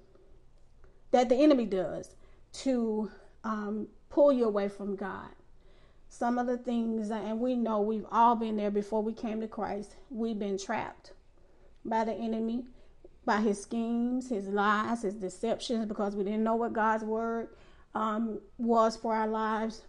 that 1.12 1.30
the 1.30 1.36
enemy 1.36 1.66
does 1.66 2.16
to 2.54 3.10
um, 3.44 3.88
pull 4.10 4.34
you 4.34 4.46
away 4.46 4.68
from 4.68 4.96
God. 4.96 5.30
Some 6.10 6.38
of 6.38 6.48
the 6.48 6.58
things, 6.58 7.12
and 7.12 7.40
we 7.40 7.56
know 7.56 7.82
we've 7.82 8.06
all 8.12 8.36
been 8.36 8.58
there 8.58 8.72
before 8.72 9.04
we 9.04 9.14
came 9.14 9.42
to 9.42 9.48
Christ, 9.48 9.96
we've 10.10 10.40
been 10.40 10.58
trapped 10.58 11.12
by 11.86 12.04
the 12.06 12.14
enemy, 12.14 12.66
by 13.26 13.42
his 13.42 13.62
schemes, 13.62 14.30
his 14.30 14.48
lies, 14.48 15.02
his 15.04 15.16
deceptions, 15.16 15.86
because 15.86 16.16
we 16.16 16.24
didn't 16.24 16.44
know 16.44 16.56
what 16.56 16.74
God's 16.74 17.04
word 17.04 17.50
um, 17.94 18.40
was 18.58 18.96
for 18.96 19.14
our 19.14 19.28
lives. 19.28 19.82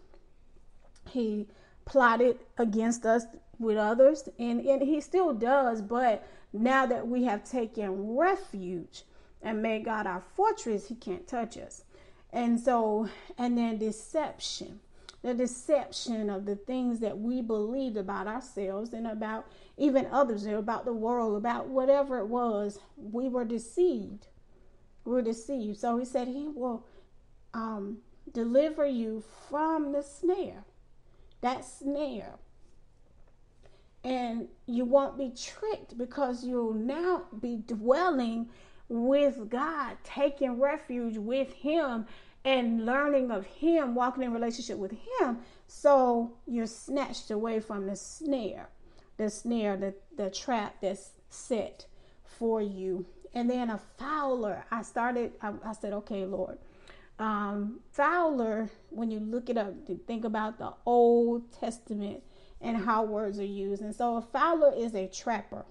He 1.11 1.47
plotted 1.85 2.39
against 2.59 3.07
us 3.07 3.25
with 3.59 3.77
others, 3.77 4.29
and, 4.39 4.61
and 4.61 4.83
he 4.83 5.01
still 5.01 5.33
does. 5.33 5.83
But 5.83 6.27
now 6.53 6.87
that 6.87 7.07
we 7.07 7.25
have 7.25 7.45
taken 7.45 8.17
refuge 8.17 9.05
and 9.43 9.63
made 9.63 9.85
God 9.85 10.07
our 10.07 10.23
fortress, 10.37 10.89
he 10.89 10.95
can't 10.95 11.27
touch 11.27 11.57
us. 11.57 11.85
And 12.33 12.61
so, 12.61 13.09
and 13.37 13.57
then 13.57 13.79
deception 13.79 14.81
the 15.23 15.35
deception 15.35 16.31
of 16.31 16.45
the 16.45 16.55
things 16.57 17.01
that 17.01 17.19
we 17.19 17.43
believed 17.43 17.97
about 17.97 18.27
ourselves 18.27 18.93
and 18.93 19.07
about 19.07 19.47
even 19.77 20.07
others, 20.07 20.45
and 20.45 20.55
about 20.55 20.85
the 20.85 20.93
world, 20.93 21.37
about 21.37 21.69
whatever 21.69 22.19
it 22.19 22.27
was, 22.27 22.79
we 22.97 23.29
were 23.29 23.45
deceived. 23.45 24.27
We 25.05 25.13
were 25.13 25.23
deceived. 25.23 25.79
So 25.79 25.99
he 25.99 26.05
said 26.05 26.29
he 26.29 26.49
will 26.49 26.85
um, 27.55 27.99
deliver 28.33 28.87
you 28.87 29.23
from 29.49 29.93
the 29.93 30.03
snare, 30.03 30.65
that 31.41 31.65
snare. 31.65 32.35
And 34.05 34.49
you 34.67 34.85
won't 34.85 35.19
be 35.19 35.33
tricked 35.37 35.99
because 35.99 36.45
you'll 36.45 36.73
now 36.73 37.25
be 37.41 37.63
dwelling 37.67 38.49
with 38.89 39.51
God, 39.51 39.97
taking 40.05 40.61
refuge 40.61 41.19
with 41.19 41.53
Him 41.53 42.07
and 42.45 42.87
learning 42.87 43.31
of 43.31 43.45
Him, 43.45 43.95
walking 43.95 44.23
in 44.23 44.33
relationship 44.33 44.79
with 44.79 44.93
Him. 44.93 45.39
So 45.67 46.33
you're 46.47 46.67
snatched 46.67 47.31
away 47.31 47.61
from 47.61 47.87
the 47.87 47.97
snare, 47.97 48.69
the 49.17 49.29
snare, 49.29 49.77
the, 49.77 49.95
the 50.17 50.31
trap 50.31 50.77
that's 50.81 51.11
set 51.29 51.87
for 52.25 52.63
you. 52.63 53.05
And 53.35 53.51
then 53.51 53.69
a 53.69 53.79
fowler, 53.99 54.65
I 54.71 54.83
started, 54.83 55.33
I, 55.43 55.53
I 55.65 55.73
said, 55.73 55.93
okay, 55.93 56.25
Lord. 56.25 56.59
Um, 57.19 57.81
fowler, 57.91 58.71
when 58.91 59.11
you 59.11 59.19
look 59.19 59.51
it 59.51 59.59
up, 59.59 59.87
to 59.87 59.97
think 60.07 60.25
about 60.25 60.59
the 60.59 60.73
Old 60.87 61.51
Testament 61.53 62.23
and 62.61 62.77
how 62.77 63.05
words 63.05 63.39
are 63.41 63.45
used. 63.45 63.83
And 63.83 63.95
so 63.95 64.17
a 64.17 64.23
fowler 64.23 64.73
is 64.77 64.95
a 64.95 65.09
trapper, 65.09 65.65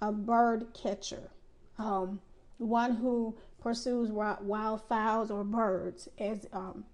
a 0.00 0.12
bird 0.12 0.66
catcher, 0.74 1.30
um, 1.78 2.20
one 2.58 2.94
who 2.96 3.36
pursues 3.60 4.10
wild 4.10 4.82
fowls 4.88 5.30
or 5.30 5.42
birds, 5.42 6.08
as 6.18 6.46
um, 6.52 6.84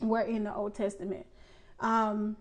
were 0.00 0.22
in 0.22 0.44
the 0.44 0.54
Old 0.54 0.74
Testament, 0.74 1.26
um, 1.80 2.36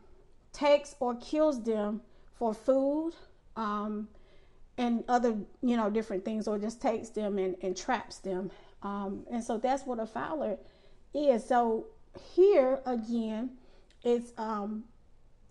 takes 0.53 0.95
or 0.99 1.15
kills 1.15 1.61
them 1.63 2.01
for 2.33 2.53
food 2.53 3.11
um, 3.57 4.07
and 4.77 5.03
other, 5.07 5.35
you 5.61 5.75
know, 5.75 5.89
different 5.89 6.23
things, 6.23 6.47
or 6.47 6.57
just 6.57 6.81
takes 6.81 7.09
them 7.09 7.37
and, 7.37 7.55
and 7.61 7.75
traps 7.75 8.19
them. 8.19 8.51
Um, 8.83 9.25
and 9.31 9.43
so 9.43 9.57
that's 9.57 9.85
what 9.85 9.99
a 9.99 10.05
fowler 10.05 10.57
is. 11.13 11.45
So 11.47 11.87
here 12.35 12.79
again, 12.85 13.51
it's 14.03 14.33
um, 14.37 14.85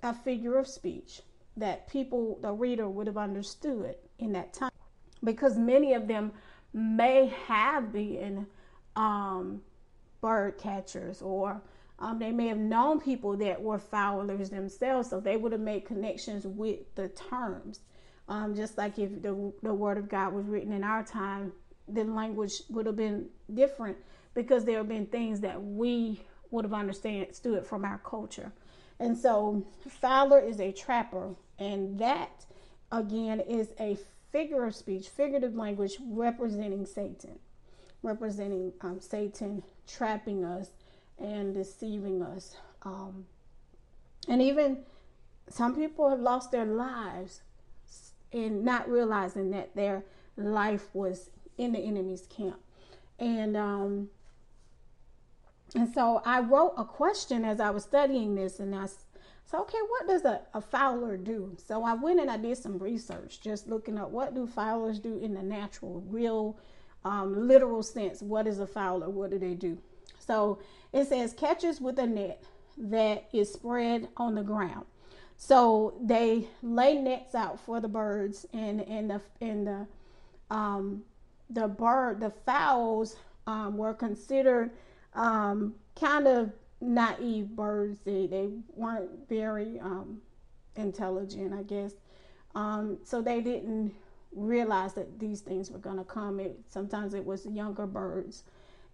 a 0.02 0.14
figure 0.14 0.58
of 0.58 0.66
speech 0.66 1.22
that 1.56 1.88
people, 1.88 2.38
the 2.42 2.52
reader, 2.52 2.88
would 2.88 3.06
have 3.06 3.18
understood 3.18 3.94
in 4.18 4.32
that 4.32 4.52
time 4.52 4.70
because 5.22 5.56
many 5.56 5.94
of 5.94 6.08
them 6.08 6.32
may 6.72 7.26
have 7.46 7.92
been 7.92 8.46
um, 8.96 9.60
bird 10.20 10.58
catchers 10.58 11.22
or 11.22 11.60
um, 12.00 12.18
they 12.18 12.32
may 12.32 12.48
have 12.48 12.58
known 12.58 12.98
people 13.00 13.36
that 13.36 13.60
were 13.60 13.78
fowlers 13.78 14.48
themselves, 14.48 15.10
so 15.10 15.20
they 15.20 15.36
would 15.36 15.52
have 15.52 15.60
made 15.60 15.84
connections 15.84 16.46
with 16.46 16.78
the 16.94 17.08
terms. 17.08 17.80
Um, 18.26 18.54
just 18.54 18.78
like 18.78 18.98
if 18.98 19.20
the, 19.20 19.52
the 19.62 19.74
word 19.74 19.98
of 19.98 20.08
God 20.08 20.32
was 20.32 20.46
written 20.46 20.72
in 20.72 20.82
our 20.82 21.02
time, 21.02 21.52
the 21.94 22.04
language 22.04 22.62
would 22.68 22.86
have 22.86 22.96
been 22.96 23.26
different 23.52 23.96
because 24.34 24.64
there 24.64 24.78
have 24.78 24.88
been 24.88 25.06
things 25.06 25.40
that 25.40 25.62
we 25.62 26.22
would 26.50 26.64
have 26.64 26.74
understood 26.74 27.64
from 27.64 27.84
our 27.84 27.98
culture. 27.98 28.52
And 28.98 29.16
so, 29.16 29.64
fowler 29.88 30.40
is 30.40 30.60
a 30.60 30.72
trapper, 30.72 31.34
and 31.58 31.98
that 31.98 32.44
again 32.92 33.40
is 33.40 33.68
a 33.80 33.96
figure 34.30 34.64
of 34.64 34.74
speech, 34.74 35.08
figurative 35.08 35.54
language 35.54 35.96
representing 36.00 36.86
Satan, 36.86 37.38
representing 38.02 38.72
um, 38.82 39.00
Satan 39.00 39.62
trapping 39.86 40.44
us 40.44 40.70
and 41.18 41.54
deceiving 41.54 42.22
us. 42.22 42.56
Um, 42.82 43.26
and 44.28 44.40
even 44.42 44.84
some 45.48 45.74
people 45.74 46.10
have 46.10 46.20
lost 46.20 46.52
their 46.52 46.66
lives 46.66 47.42
in 48.32 48.64
not 48.64 48.88
realizing 48.88 49.50
that 49.50 49.74
their 49.74 50.04
life 50.36 50.88
was 50.94 51.30
in 51.58 51.72
the 51.72 51.78
enemy's 51.78 52.26
camp. 52.26 52.60
And 53.18 53.56
um, 53.56 54.10
and 55.74 55.92
so 55.92 56.22
I 56.24 56.40
wrote 56.40 56.74
a 56.76 56.84
question 56.84 57.44
as 57.44 57.60
I 57.60 57.70
was 57.70 57.84
studying 57.84 58.34
this, 58.34 58.58
and 58.60 58.74
I 58.74 58.86
so, 59.50 59.62
okay, 59.62 59.78
what 59.88 60.06
does 60.06 60.24
a, 60.24 60.42
a 60.54 60.60
fowler 60.60 61.16
do? 61.16 61.56
So 61.66 61.82
I 61.82 61.94
went 61.94 62.20
and 62.20 62.30
I 62.30 62.36
did 62.36 62.56
some 62.56 62.78
research, 62.78 63.40
just 63.40 63.66
looking 63.66 63.98
up 63.98 64.10
what 64.10 64.32
do 64.32 64.46
fowlers 64.46 65.00
do 65.00 65.18
in 65.18 65.34
the 65.34 65.42
natural, 65.42 66.04
real, 66.08 66.56
um, 67.04 67.48
literal 67.48 67.82
sense. 67.82 68.22
What 68.22 68.46
is 68.46 68.60
a 68.60 68.66
fowler? 68.66 69.10
What 69.10 69.30
do 69.30 69.40
they 69.40 69.54
do? 69.54 69.76
So 70.20 70.60
it 70.92 71.08
says 71.08 71.32
catches 71.32 71.80
with 71.80 71.98
a 71.98 72.06
net 72.06 72.44
that 72.78 73.24
is 73.32 73.52
spread 73.52 74.06
on 74.16 74.36
the 74.36 74.44
ground. 74.44 74.86
So 75.36 75.94
they 76.00 76.46
lay 76.62 76.98
nets 76.98 77.34
out 77.34 77.58
for 77.58 77.80
the 77.80 77.88
birds, 77.88 78.46
and 78.52 78.82
and 78.82 79.10
the 79.10 79.20
and 79.40 79.66
the 79.66 79.86
um, 80.48 81.02
the 81.50 81.68
bird 81.68 82.20
the 82.20 82.30
fowls 82.30 83.16
um, 83.46 83.76
were 83.76 83.94
considered 83.94 84.70
um, 85.14 85.74
kind 85.98 86.26
of 86.26 86.52
naive 86.80 87.48
birds. 87.50 87.98
They, 88.04 88.26
they 88.26 88.48
weren't 88.74 89.28
very 89.28 89.78
um, 89.80 90.20
intelligent, 90.76 91.52
I 91.52 91.62
guess. 91.62 91.92
Um, 92.54 92.98
so 93.04 93.20
they 93.20 93.40
didn't 93.40 93.94
realize 94.32 94.94
that 94.94 95.18
these 95.18 95.40
things 95.40 95.70
were 95.70 95.78
going 95.78 95.98
to 95.98 96.04
come. 96.04 96.40
It, 96.40 96.58
sometimes 96.68 97.14
it 97.14 97.24
was 97.24 97.46
younger 97.46 97.86
birds. 97.86 98.44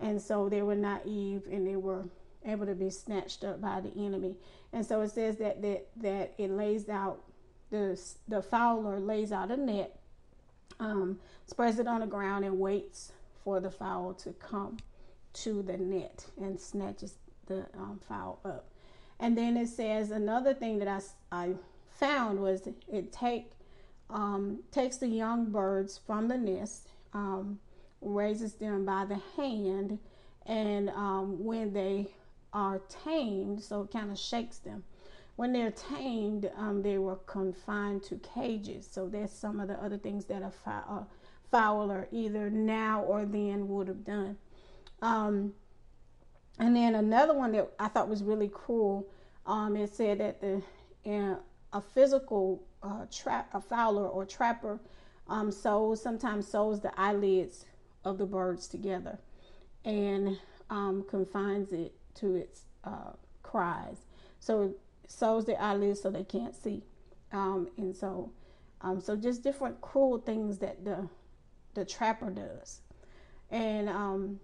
And 0.01 0.21
so 0.21 0.49
they 0.49 0.63
were 0.63 0.75
naive 0.75 1.43
and 1.51 1.67
they 1.67 1.77
were 1.77 2.05
able 2.45 2.67
to 2.67 2.75
be 2.75 2.91
snatched 2.91 3.45
up 3.45 3.61
by 3.61 3.81
the 3.81 3.93
enemy. 4.05 4.37
And 4.73 4.85
so 4.85 5.01
it 5.01 5.11
says 5.11 5.37
that 5.39 5.63
that, 5.63 5.89
that 5.97 6.35
it 6.39 6.51
lays 6.51 6.89
out, 6.89 7.23
the, 7.71 8.01
the 8.29 8.43
fowler 8.43 9.01
lays 9.01 9.33
out 9.33 9.51
a 9.51 9.57
net, 9.57 9.99
um, 10.81 11.19
spreads 11.47 11.79
it 11.79 11.87
on 11.87 12.01
the 12.01 12.07
ground, 12.07 12.45
and 12.45 12.59
waits 12.59 13.13
for 13.45 13.61
the 13.61 13.71
fowl 13.71 14.15
to 14.15 14.33
come 14.33 14.79
to 15.33 15.63
the 15.63 15.77
net 15.77 16.27
and 16.39 16.59
snatches 16.59 17.15
the 17.47 17.67
um, 17.77 18.01
fowl 18.09 18.41
up. 18.45 18.69
And 19.21 19.37
then 19.37 19.57
it 19.57 19.69
says 19.69 20.11
another 20.11 20.53
thing 20.53 20.79
that 20.81 20.89
I, 20.89 21.01
I 21.31 21.55
found 21.99 22.41
was 22.41 22.69
it 22.89 23.13
take 23.13 23.51
um, 24.11 24.61
takes 24.71 24.99
the 24.99 25.09
young 25.09 25.47
birds 25.51 26.01
from 26.07 26.29
the 26.29 26.37
nest, 26.37 26.89
um, 27.13 27.59
raises 28.01 28.55
them 28.55 28.85
by 28.85 29.05
the 29.05 29.21
hand, 29.37 29.99
and 30.45 30.91
um, 30.91 31.45
when 31.45 31.73
they 31.73 32.09
are 32.53 32.81
tamed, 33.05 33.63
so 33.63 33.83
it 33.83 33.91
kind 33.91 34.11
of 34.11 34.19
shakes 34.19 34.59
them. 34.59 34.85
When 35.37 35.53
they're 35.53 35.71
tamed, 35.71 36.51
um, 36.57 36.83
they 36.83 36.99
were 36.99 37.17
confined 37.17 38.03
to 38.05 38.17
cages. 38.17 38.89
So 38.91 39.09
that's 39.09 39.33
some 39.33 39.61
of 39.61 39.69
the 39.69 39.75
other 39.75 39.99
things 39.99 40.25
that 40.27 40.43
a, 40.43 40.51
fowl, 40.51 40.83
a 40.89 41.07
fowler 41.51 42.09
either 42.11 42.51
now 42.51 43.03
or 43.03 43.27
then 43.27 43.69
would 43.69 43.89
have 43.89 44.05
done. 44.05 44.37
Um, 45.03 45.53
and 46.59 46.75
then 46.75 46.95
another 46.95 47.35
one 47.35 47.53
that 47.53 47.71
I 47.79 47.89
thought 47.89 48.09
was 48.09 48.23
really 48.23 48.51
cool. 48.53 49.07
Um, 49.45 49.77
it 49.77 49.95
said 49.95 50.19
that 50.21 50.41
the 50.41 50.63
uh, 51.07 51.37
a 51.73 51.81
physical 51.81 52.63
uh, 52.83 53.05
trap, 53.13 53.51
a 53.53 53.61
fowler 53.61 54.09
or 54.09 54.25
trapper, 54.25 54.81
um, 55.29 55.53
sews 55.53 56.01
sometimes 56.01 56.47
sews 56.47 56.81
the 56.81 56.99
eyelids 56.99 57.67
of 58.05 58.17
the 58.19 58.27
birds 58.27 58.67
together, 58.67 59.19
and 59.85 60.39
um, 60.71 61.05
confines 61.09 61.73
it 61.73 61.93
to 62.15 62.37
its 62.37 62.63
uh, 62.85 63.13
cries. 63.43 64.07
So 64.41 64.75
sews 65.07 65.45
their 65.45 65.61
eyelids 65.61 66.01
so 66.01 66.11
they 66.11 66.25
can't 66.25 66.55
see, 66.55 66.83
um, 67.33 67.69
and 67.77 67.97
so 67.97 68.31
um, 68.81 69.01
so 69.01 69.17
just 69.17 69.43
different 69.43 69.81
cruel 69.81 70.19
things 70.19 70.59
that 70.59 70.85
the 70.85 71.09
the 71.75 71.85
trapper 71.85 72.31
does, 72.31 72.81
and 73.51 73.89
um, 73.89 74.41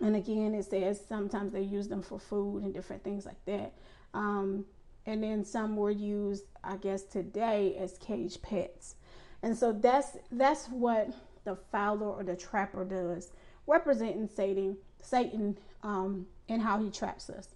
and 0.00 0.14
again, 0.14 0.54
it 0.54 0.64
says 0.64 1.00
sometimes 1.08 1.52
they 1.52 1.62
use 1.62 1.88
them 1.88 2.02
for 2.02 2.18
food 2.18 2.62
and 2.62 2.72
different 2.72 3.02
things 3.02 3.26
like 3.26 3.44
that. 3.46 3.72
Um, 4.14 4.64
and 5.06 5.22
then 5.22 5.44
some 5.44 5.76
were 5.76 5.90
used, 5.90 6.44
I 6.62 6.76
guess, 6.76 7.02
today 7.02 7.76
as 7.78 7.98
cage 7.98 8.40
pets. 8.42 8.94
And 9.42 9.56
so 9.56 9.72
that's 9.72 10.16
that's 10.30 10.66
what 10.66 11.10
the 11.44 11.56
fowler 11.72 12.08
or 12.08 12.22
the 12.22 12.36
trapper 12.36 12.84
does, 12.84 13.32
representing 13.66 14.28
Satan, 14.28 14.76
Satan, 15.00 15.58
um, 15.82 16.26
and 16.48 16.60
how 16.60 16.78
he 16.82 16.90
traps 16.90 17.30
us, 17.30 17.54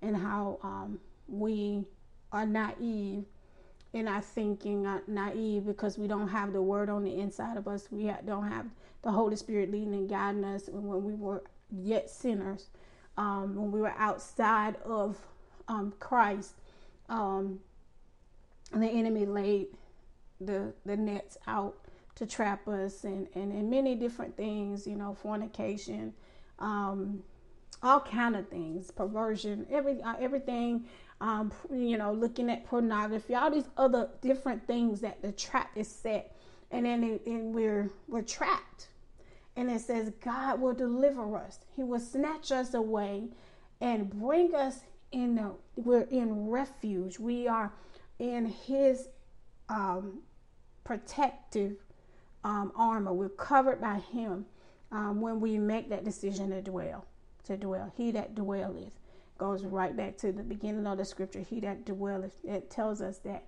and 0.00 0.16
how 0.16 0.58
um, 0.62 1.00
we 1.28 1.86
are 2.32 2.46
naive 2.46 3.24
in 3.92 4.08
our 4.08 4.22
thinking, 4.22 4.86
uh, 4.86 5.00
naive 5.06 5.66
because 5.66 5.98
we 5.98 6.06
don't 6.08 6.28
have 6.28 6.52
the 6.52 6.62
word 6.62 6.90
on 6.90 7.04
the 7.04 7.20
inside 7.20 7.56
of 7.56 7.68
us. 7.68 7.88
We 7.90 8.12
don't 8.26 8.48
have 8.48 8.66
the 9.02 9.12
Holy 9.12 9.36
Spirit 9.36 9.70
leading 9.70 9.94
and 9.94 10.08
guiding 10.08 10.44
us 10.44 10.68
when 10.72 11.04
we 11.04 11.14
were 11.14 11.44
yet 11.70 12.10
sinners. 12.10 12.68
um, 13.16 13.54
when 13.56 13.72
we 13.72 13.80
were 13.80 13.94
outside 13.98 14.76
of 14.84 15.18
um, 15.68 15.94
Christ, 16.00 16.54
um, 17.08 17.60
the 18.74 18.88
enemy 18.88 19.26
laid 19.26 19.68
the 20.40 20.72
the 20.84 20.96
nets 20.96 21.38
out 21.46 21.76
to 22.16 22.26
trap 22.26 22.68
us 22.68 23.04
and, 23.04 23.28
and, 23.34 23.52
and 23.52 23.70
many 23.70 23.94
different 23.94 24.36
things, 24.36 24.86
you 24.86 24.96
know, 24.96 25.14
fornication, 25.14 26.12
um, 26.60 27.22
all 27.84 28.00
kind 28.00 28.34
of 28.34 28.48
things, 28.48 28.90
perversion, 28.90 29.66
every 29.70 30.00
uh, 30.02 30.14
everything, 30.18 30.86
um, 31.20 31.52
you 31.70 31.98
know, 31.98 32.12
looking 32.12 32.50
at 32.50 32.64
pornography, 32.64 33.34
all 33.34 33.50
these 33.50 33.68
other 33.76 34.08
different 34.22 34.66
things 34.66 35.02
that 35.02 35.20
the 35.20 35.30
trap 35.30 35.70
is 35.76 35.86
set, 35.86 36.34
and 36.70 36.86
then 36.86 37.04
it, 37.04 37.26
and 37.26 37.54
we're 37.54 37.90
we're 38.08 38.22
trapped, 38.22 38.88
and 39.54 39.70
it 39.70 39.82
says 39.82 40.10
God 40.24 40.60
will 40.60 40.72
deliver 40.72 41.36
us. 41.36 41.58
He 41.76 41.84
will 41.84 42.00
snatch 42.00 42.50
us 42.50 42.72
away, 42.72 43.28
and 43.80 44.08
bring 44.08 44.54
us 44.54 44.80
in. 45.12 45.34
The, 45.36 45.52
we're 45.76 46.08
in 46.10 46.48
refuge. 46.48 47.18
We 47.18 47.46
are 47.46 47.70
in 48.18 48.46
His 48.46 49.08
um, 49.68 50.20
protective 50.84 51.76
um, 52.44 52.72
armor. 52.74 53.12
We're 53.12 53.28
covered 53.28 53.80
by 53.82 53.98
Him 53.98 54.46
um, 54.90 55.20
when 55.20 55.38
we 55.38 55.58
make 55.58 55.90
that 55.90 56.04
decision 56.04 56.48
to 56.48 56.62
dwell. 56.62 57.04
To 57.44 57.56
dwell. 57.56 57.92
He 57.96 58.10
that 58.12 58.34
dwelleth 58.34 58.98
goes 59.36 59.64
right 59.64 59.96
back 59.96 60.16
to 60.18 60.32
the 60.32 60.42
beginning 60.42 60.86
of 60.86 60.98
the 60.98 61.04
scripture. 61.04 61.40
He 61.40 61.60
that 61.60 61.84
dwelleth. 61.84 62.34
It 62.44 62.70
tells 62.70 63.02
us 63.02 63.18
that 63.18 63.44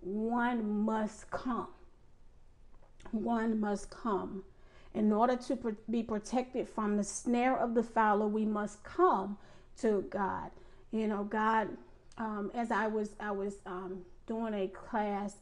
one 0.00 0.84
must 0.84 1.30
come. 1.30 1.68
One 3.12 3.58
must 3.58 3.90
come. 3.90 4.44
In 4.92 5.12
order 5.12 5.36
to 5.36 5.76
be 5.88 6.02
protected 6.02 6.68
from 6.68 6.96
the 6.96 7.04
snare 7.04 7.56
of 7.56 7.74
the 7.74 7.82
fowler, 7.82 8.26
we 8.26 8.44
must 8.44 8.82
come 8.82 9.38
to 9.80 10.04
God. 10.10 10.50
You 10.90 11.06
know, 11.06 11.24
God. 11.24 11.68
Um, 12.18 12.50
as 12.54 12.70
I 12.70 12.86
was, 12.86 13.14
I 13.18 13.30
was 13.30 13.54
um, 13.64 14.02
doing 14.26 14.52
a 14.52 14.68
class 14.68 15.36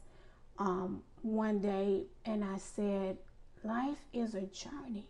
um, 0.59 1.01
one 1.21 1.59
day 1.59 2.03
and 2.25 2.43
I 2.43 2.57
said, 2.57 3.17
Life 3.63 3.99
is 4.13 4.35
a 4.35 4.43
journey. 4.43 5.05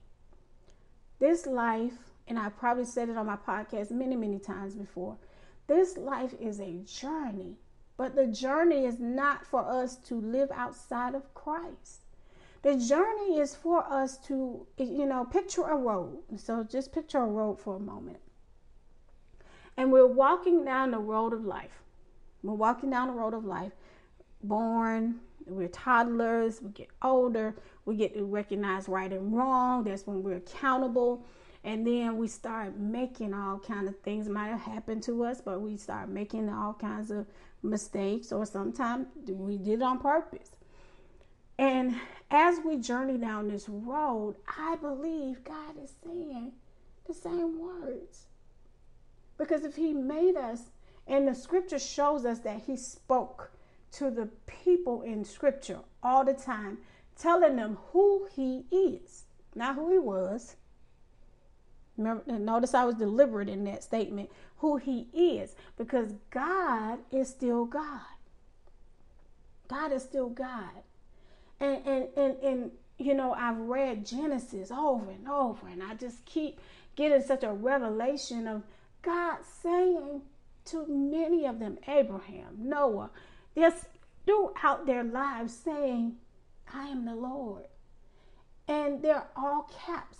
This 1.19 1.45
life, 1.45 1.93
and 2.29 2.39
I 2.39 2.49
probably 2.49 2.85
said 2.85 3.09
it 3.09 3.17
on 3.17 3.25
my 3.25 3.35
podcast 3.35 3.91
many, 3.91 4.15
many 4.15 4.39
times 4.39 4.75
before, 4.75 5.17
this 5.67 5.97
life 5.97 6.33
is 6.39 6.59
a 6.59 6.77
journey. 6.85 7.57
But 7.97 8.15
the 8.15 8.27
journey 8.27 8.85
is 8.85 8.99
not 8.99 9.45
for 9.45 9.59
us 9.59 9.97
to 10.07 10.21
live 10.21 10.49
outside 10.51 11.15
of 11.15 11.33
Christ. 11.33 12.05
The 12.61 12.75
journey 12.77 13.39
is 13.39 13.55
for 13.55 13.83
us 13.91 14.17
to, 14.27 14.65
you 14.77 15.05
know, 15.05 15.25
picture 15.25 15.63
a 15.63 15.75
road. 15.75 16.19
So 16.37 16.63
just 16.63 16.93
picture 16.93 17.17
a 17.17 17.25
road 17.25 17.59
for 17.59 17.75
a 17.75 17.79
moment. 17.79 18.19
And 19.75 19.91
we're 19.91 20.07
walking 20.07 20.63
down 20.63 20.91
the 20.91 20.99
road 20.99 21.33
of 21.33 21.43
life. 21.43 21.83
We're 22.43 22.53
walking 22.53 22.89
down 22.89 23.07
the 23.07 23.13
road 23.13 23.33
of 23.33 23.43
life, 23.43 23.73
born, 24.43 25.19
we're 25.45 25.67
toddlers, 25.67 26.61
we 26.61 26.69
get 26.69 26.87
older, 27.01 27.55
we 27.85 27.95
get 27.95 28.13
to 28.13 28.23
recognize 28.23 28.87
right 28.87 29.11
and 29.11 29.35
wrong. 29.35 29.83
That's 29.83 30.07
when 30.07 30.23
we're 30.23 30.37
accountable. 30.37 31.25
And 31.63 31.85
then 31.85 32.17
we 32.17 32.27
start 32.27 32.77
making 32.77 33.33
all 33.33 33.59
kind 33.59 33.87
of 33.87 33.99
things 33.99 34.29
might 34.29 34.47
have 34.47 34.61
happened 34.61 35.03
to 35.03 35.25
us, 35.25 35.41
but 35.41 35.61
we 35.61 35.77
start 35.77 36.09
making 36.09 36.49
all 36.49 36.73
kinds 36.73 37.11
of 37.11 37.27
mistakes, 37.61 38.31
or 38.31 38.45
sometimes 38.45 39.07
we 39.27 39.57
did 39.57 39.81
on 39.81 39.99
purpose. 39.99 40.51
And 41.57 41.95
as 42.31 42.59
we 42.63 42.77
journey 42.77 43.17
down 43.17 43.49
this 43.49 43.67
road, 43.67 44.35
I 44.57 44.77
believe 44.77 45.43
God 45.43 45.75
is 45.83 45.93
saying 46.05 46.53
the 47.05 47.13
same 47.13 47.59
words. 47.59 48.27
Because 49.37 49.65
if 49.65 49.75
He 49.75 49.93
made 49.93 50.37
us, 50.37 50.61
and 51.07 51.27
the 51.27 51.35
scripture 51.35 51.79
shows 51.79 52.23
us 52.23 52.39
that 52.39 52.61
He 52.65 52.77
spoke 52.77 53.51
to 53.93 54.09
the 54.09 54.29
people 54.45 55.01
in 55.01 55.25
scripture 55.25 55.79
all 56.03 56.23
the 56.23 56.33
time, 56.33 56.77
telling 57.17 57.55
them 57.55 57.77
who 57.91 58.27
he 58.35 58.65
is, 58.71 59.23
not 59.55 59.75
who 59.75 59.91
he 59.91 59.97
was. 59.97 60.55
Remember, 61.99 62.23
notice 62.39 62.73
I 62.73 62.85
was 62.85 62.95
deliberate 62.95 63.49
in 63.49 63.65
that 63.65 63.83
statement, 63.83 64.31
who 64.57 64.77
he 64.77 65.07
is, 65.13 65.55
because 65.77 66.13
God 66.31 66.99
is 67.11 67.29
still 67.29 67.65
God. 67.65 68.01
God 69.67 69.91
is 69.91 70.03
still 70.03 70.29
God. 70.29 70.83
And 71.59 71.85
and 71.85 72.07
and, 72.17 72.37
and 72.41 72.71
you 72.97 73.13
know, 73.13 73.33
I've 73.33 73.57
read 73.57 74.05
Genesis 74.05 74.71
over 74.71 75.11
and 75.11 75.27
over, 75.27 75.67
and 75.67 75.83
I 75.83 75.93
just 75.95 76.25
keep 76.25 76.59
getting 76.95 77.21
such 77.21 77.43
a 77.43 77.53
revelation 77.53 78.47
of 78.47 78.63
God 79.01 79.37
saying 79.61 80.21
to 80.65 80.85
many 80.87 81.45
of 81.45 81.59
them, 81.59 81.77
Abraham, 81.87 82.55
Noah, 82.57 83.09
just 83.57 83.85
throughout 84.25 84.85
their 84.85 85.03
lives 85.03 85.53
saying, 85.53 86.15
I 86.73 86.87
am 86.87 87.05
the 87.05 87.15
Lord. 87.15 87.65
And 88.67 89.01
they're 89.01 89.27
all 89.35 89.69
caps 89.85 90.17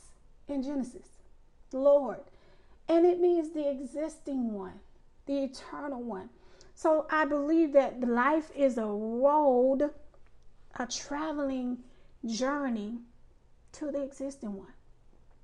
in 0.47 0.63
Genesis, 0.63 1.07
Lord. 1.73 2.19
And 2.88 3.05
it 3.05 3.19
means 3.19 3.51
the 3.51 3.69
existing 3.69 4.53
one, 4.53 4.79
the 5.25 5.43
eternal 5.43 6.01
one. 6.01 6.29
So 6.73 7.05
I 7.12 7.25
believe 7.25 7.73
that 7.73 8.01
life 8.01 8.51
is 8.55 8.77
a 8.77 8.86
road, 8.86 9.91
a 10.77 10.88
traveling 10.88 11.79
journey 12.25 12.99
to 13.73 13.91
the 13.91 14.01
existing 14.01 14.53
one. 14.53 14.73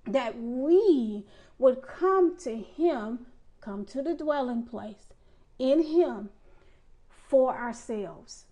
That 0.07 0.39
we 0.39 1.25
would 1.57 1.81
come 1.81 2.37
to 2.39 2.55
Him, 2.55 3.27
come 3.61 3.85
to 3.85 4.01
the 4.01 4.13
dwelling 4.13 4.63
place 4.63 5.13
in 5.59 5.83
Him 5.83 6.29
for 7.09 7.55
ourselves. 7.55 8.45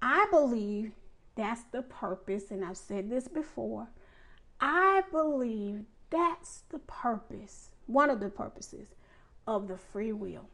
I 0.00 0.26
believe 0.30 0.92
that's 1.34 1.62
the 1.70 1.82
purpose, 1.82 2.50
and 2.50 2.64
I've 2.64 2.76
said 2.76 3.08
this 3.08 3.28
before. 3.28 3.88
I 4.60 5.02
believe 5.10 5.84
that's 6.12 6.62
the 6.70 6.78
purpose, 6.78 7.70
one 7.86 8.10
of 8.10 8.20
the 8.20 8.28
purposes 8.28 8.94
of 9.46 9.66
the 9.66 9.76
free 9.76 10.12
will. 10.12 10.48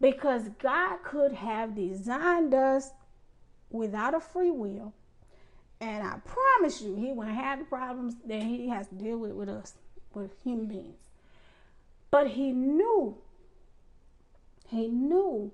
Because 0.00 0.50
God 0.60 0.98
could 1.02 1.32
have 1.32 1.74
designed 1.74 2.52
us 2.52 2.90
without 3.70 4.14
a 4.14 4.20
free 4.20 4.50
will, 4.50 4.92
and 5.80 6.06
I 6.06 6.18
promise 6.24 6.82
you, 6.82 6.94
He 6.94 7.12
wouldn't 7.12 7.36
have 7.36 7.60
the 7.60 7.64
problems 7.64 8.16
that 8.26 8.42
He 8.42 8.68
has 8.68 8.88
to 8.88 8.94
deal 8.94 9.16
with 9.16 9.32
with 9.32 9.48
us, 9.48 9.74
with 10.12 10.32
human 10.44 10.66
beings. 10.66 11.00
But 12.10 12.28
He 12.28 12.52
knew 12.52 13.16
he 14.68 14.88
knew, 14.88 15.50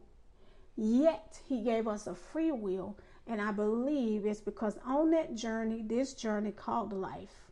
yet 0.77 1.41
He 1.47 1.63
gave 1.63 1.87
us 1.87 2.07
a 2.07 2.15
free 2.15 2.51
will. 2.51 2.99
And 3.27 3.41
I 3.41 3.53
believe 3.53 4.27
it's 4.27 4.41
because 4.41 4.77
on 4.85 5.13
that 5.13 5.35
journey, 5.35 5.83
this 5.83 6.15
journey 6.15 6.51
called 6.51 6.93
life, 6.93 7.44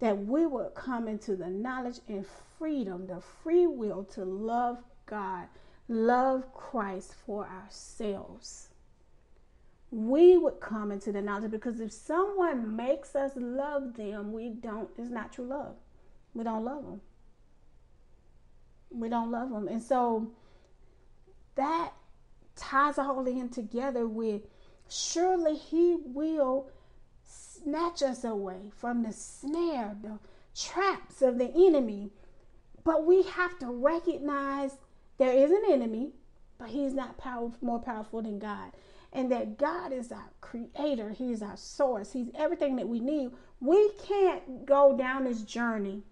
that 0.00 0.26
we 0.26 0.46
would 0.46 0.74
come 0.74 1.08
into 1.08 1.36
the 1.36 1.48
knowledge 1.48 2.00
and 2.08 2.26
freedom, 2.58 3.06
the 3.06 3.20
free 3.42 3.66
will 3.66 4.04
to 4.04 4.24
love 4.24 4.78
God, 5.06 5.46
love 5.88 6.52
Christ 6.52 7.14
for 7.26 7.46
ourselves. 7.46 8.68
We 9.90 10.36
would 10.36 10.60
come 10.60 10.90
into 10.90 11.12
the 11.12 11.22
knowledge 11.22 11.52
because 11.52 11.80
if 11.80 11.92
someone 11.92 12.74
makes 12.74 13.14
us 13.14 13.32
love 13.36 13.94
them, 13.94 14.32
we 14.32 14.50
don't, 14.50 14.88
it's 14.98 15.10
not 15.10 15.32
true 15.32 15.46
love. 15.46 15.76
We 16.34 16.42
don't 16.42 16.64
love 16.64 16.84
them. 16.84 17.00
We 18.90 19.08
don't 19.08 19.30
love 19.30 19.50
them. 19.50 19.68
And 19.68 19.82
so, 19.82 20.32
that 21.54 21.92
ties 22.56 22.98
all 22.98 23.26
in 23.26 23.48
together 23.48 24.06
with 24.06 24.42
surely 24.88 25.54
he 25.54 25.96
will 26.04 26.68
snatch 27.64 28.02
us 28.02 28.24
away 28.24 28.70
from 28.76 29.02
the 29.02 29.12
snare, 29.12 29.96
the 30.02 30.18
traps 30.54 31.22
of 31.22 31.38
the 31.38 31.50
enemy. 31.54 32.10
But 32.84 33.06
we 33.06 33.22
have 33.22 33.58
to 33.60 33.66
recognize 33.66 34.76
there 35.18 35.32
is 35.32 35.50
an 35.50 35.62
enemy, 35.68 36.12
but 36.58 36.68
he's 36.68 36.92
not 36.92 37.18
powerful, 37.18 37.58
more 37.60 37.80
powerful 37.80 38.22
than 38.22 38.38
God. 38.38 38.72
And 39.12 39.30
that 39.32 39.58
God 39.58 39.92
is 39.92 40.10
our 40.12 40.30
creator, 40.40 41.10
He's 41.10 41.40
our 41.40 41.56
source, 41.56 42.12
He's 42.12 42.30
everything 42.34 42.74
that 42.76 42.88
we 42.88 42.98
need. 42.98 43.30
We 43.60 43.90
can't 44.06 44.66
go 44.66 44.96
down 44.96 45.24
this 45.24 45.42
journey 45.42 46.02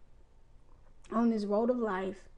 on 1.10 1.30
this 1.30 1.44
road 1.44 1.68
of 1.68 1.78
life 1.78 2.28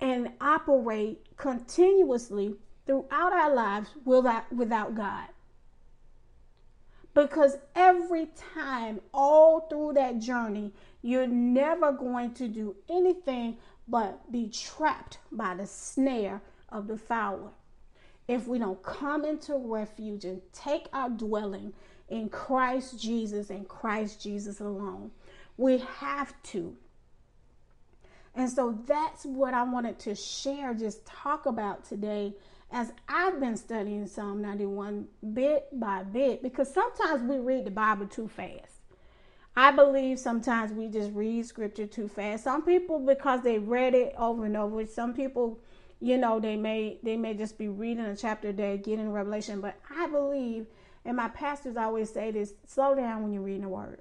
and 0.00 0.30
operate 0.40 1.36
continuously 1.36 2.56
throughout 2.86 3.32
our 3.32 3.54
lives 3.54 3.90
without, 4.04 4.52
without 4.52 4.94
God. 4.94 5.28
Because 7.14 7.56
every 7.74 8.28
time, 8.54 9.00
all 9.12 9.60
through 9.68 9.94
that 9.94 10.18
journey, 10.20 10.72
you're 11.02 11.26
never 11.26 11.92
going 11.92 12.34
to 12.34 12.48
do 12.48 12.76
anything 12.88 13.56
but 13.88 14.30
be 14.30 14.48
trapped 14.48 15.18
by 15.32 15.54
the 15.54 15.66
snare 15.66 16.40
of 16.68 16.86
the 16.86 16.96
fowler. 16.96 17.50
If 18.28 18.46
we 18.46 18.58
don't 18.60 18.82
come 18.82 19.24
into 19.24 19.56
refuge 19.56 20.24
and 20.24 20.40
take 20.52 20.86
our 20.92 21.10
dwelling 21.10 21.72
in 22.08 22.28
Christ 22.28 23.00
Jesus 23.00 23.50
and 23.50 23.66
Christ 23.68 24.22
Jesus 24.22 24.60
alone, 24.60 25.10
we 25.56 25.78
have 25.78 26.32
to 26.44 26.76
And 28.34 28.48
so 28.48 28.78
that's 28.86 29.24
what 29.24 29.54
I 29.54 29.64
wanted 29.64 29.98
to 30.00 30.14
share, 30.14 30.74
just 30.74 31.04
talk 31.04 31.46
about 31.46 31.84
today 31.84 32.34
as 32.72 32.92
I've 33.08 33.40
been 33.40 33.56
studying 33.56 34.06
Psalm 34.06 34.40
91 34.40 35.08
bit 35.32 35.68
by 35.72 36.04
bit, 36.04 36.42
because 36.42 36.72
sometimes 36.72 37.22
we 37.22 37.38
read 37.38 37.64
the 37.64 37.70
Bible 37.70 38.06
too 38.06 38.28
fast. 38.28 38.80
I 39.56 39.72
believe 39.72 40.18
sometimes 40.18 40.72
we 40.72 40.88
just 40.88 41.12
read 41.12 41.44
scripture 41.44 41.86
too 41.86 42.08
fast. 42.08 42.44
Some 42.44 42.62
people 42.62 43.00
because 43.00 43.42
they 43.42 43.58
read 43.58 43.94
it 43.94 44.14
over 44.16 44.44
and 44.44 44.56
over. 44.56 44.86
Some 44.86 45.12
people, 45.12 45.58
you 46.00 46.16
know, 46.16 46.38
they 46.38 46.56
may 46.56 46.98
they 47.02 47.16
may 47.16 47.34
just 47.34 47.58
be 47.58 47.68
reading 47.68 48.04
a 48.04 48.16
chapter 48.16 48.48
a 48.48 48.52
day, 48.52 48.78
getting 48.78 49.12
revelation. 49.12 49.60
But 49.60 49.76
I 49.94 50.06
believe, 50.06 50.66
and 51.04 51.16
my 51.16 51.28
pastors 51.28 51.76
always 51.76 52.10
say 52.12 52.30
this: 52.30 52.54
slow 52.66 52.94
down 52.94 53.22
when 53.22 53.32
you're 53.32 53.42
reading 53.42 53.62
the 53.62 53.68
word. 53.68 54.00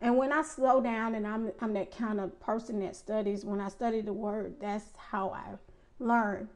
And 0.00 0.16
when 0.16 0.32
I 0.32 0.42
slow 0.42 0.80
down, 0.80 1.16
and 1.16 1.26
I'm 1.26 1.50
I'm 1.60 1.74
that 1.74 1.96
kind 1.96 2.20
of 2.20 2.38
person 2.38 2.78
that 2.80 2.94
studies. 2.94 3.44
When 3.44 3.60
I 3.60 3.68
study 3.68 4.00
the 4.00 4.12
word, 4.12 4.54
that's 4.60 4.86
how 4.96 5.30
I 5.30 5.56
learn. 5.98 6.48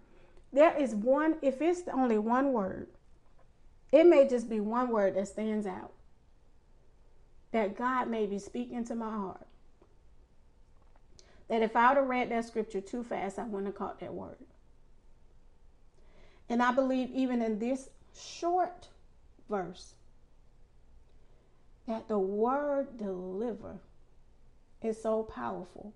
There 0.57 0.75
is 0.75 0.95
one. 0.95 1.37
If 1.42 1.61
it's 1.61 1.83
only 1.92 2.16
one 2.16 2.55
word, 2.55 2.87
it 3.92 4.07
may 4.07 4.27
just 4.27 4.49
be 4.49 4.59
one 4.59 4.88
word 4.88 5.14
that 5.14 5.29
stands 5.29 5.66
out 5.66 5.92
that 7.53 7.77
God 7.77 8.09
may 8.09 8.25
be 8.25 8.38
speaking 8.38 8.83
to 8.87 8.95
my 8.95 9.11
heart. 9.11 9.47
That 11.49 11.61
if 11.61 11.77
I 11.77 11.90
would 11.90 11.99
have 11.99 12.09
read 12.09 12.31
that 12.31 12.47
scripture 12.47 12.81
too 12.81 13.05
fast, 13.05 13.38
I 13.38 13.45
wouldn't 13.45 13.66
have 13.66 13.75
caught 13.75 14.01
that 14.01 14.14
word. 14.14 14.38
And 16.49 16.62
I 16.62 16.73
believe 16.73 17.11
even 17.11 17.42
in 17.42 17.59
this 17.59 17.90
short 18.19 18.88
verse, 19.51 19.92
that 21.87 22.09
the 22.09 22.19
word 22.19 22.97
deliver 22.97 23.77
is 24.83 25.03
so 25.03 25.23
powerful 25.23 25.92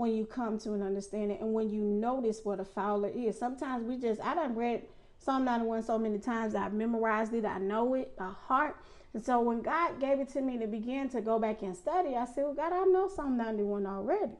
when 0.00 0.16
you 0.16 0.24
come 0.24 0.58
to 0.58 0.72
an 0.72 0.82
understanding 0.82 1.36
and 1.42 1.52
when 1.52 1.68
you 1.68 1.82
notice 1.82 2.40
what 2.42 2.58
a 2.58 2.64
fowler 2.64 3.10
is. 3.10 3.38
Sometimes 3.38 3.84
we 3.84 3.98
just, 3.98 4.18
I 4.22 4.34
done 4.34 4.54
read 4.54 4.80
Psalm 5.18 5.44
91 5.44 5.82
so 5.82 5.98
many 5.98 6.18
times, 6.18 6.54
I've 6.54 6.72
memorized 6.72 7.34
it, 7.34 7.44
I 7.44 7.58
know 7.58 7.92
it 7.92 8.16
by 8.16 8.32
heart. 8.46 8.76
And 9.12 9.22
so 9.22 9.40
when 9.40 9.60
God 9.60 10.00
gave 10.00 10.18
it 10.18 10.30
to 10.30 10.40
me 10.40 10.56
to 10.56 10.66
begin 10.66 11.10
to 11.10 11.20
go 11.20 11.38
back 11.38 11.60
and 11.60 11.76
study, 11.76 12.16
I 12.16 12.24
said, 12.24 12.44
Well, 12.44 12.54
God, 12.54 12.72
I 12.72 12.82
know 12.84 13.10
Psalm 13.14 13.36
91 13.36 13.84
already. 13.84 14.38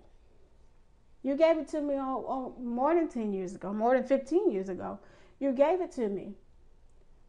You 1.22 1.36
gave 1.36 1.58
it 1.58 1.68
to 1.68 1.82
me 1.82 1.96
more 1.96 2.94
than 2.94 3.08
10 3.08 3.34
years 3.34 3.54
ago, 3.54 3.74
more 3.74 3.92
than 3.94 4.04
15 4.04 4.50
years 4.50 4.70
ago. 4.70 4.98
You 5.40 5.52
gave 5.52 5.82
it 5.82 5.92
to 5.92 6.08
me. 6.08 6.36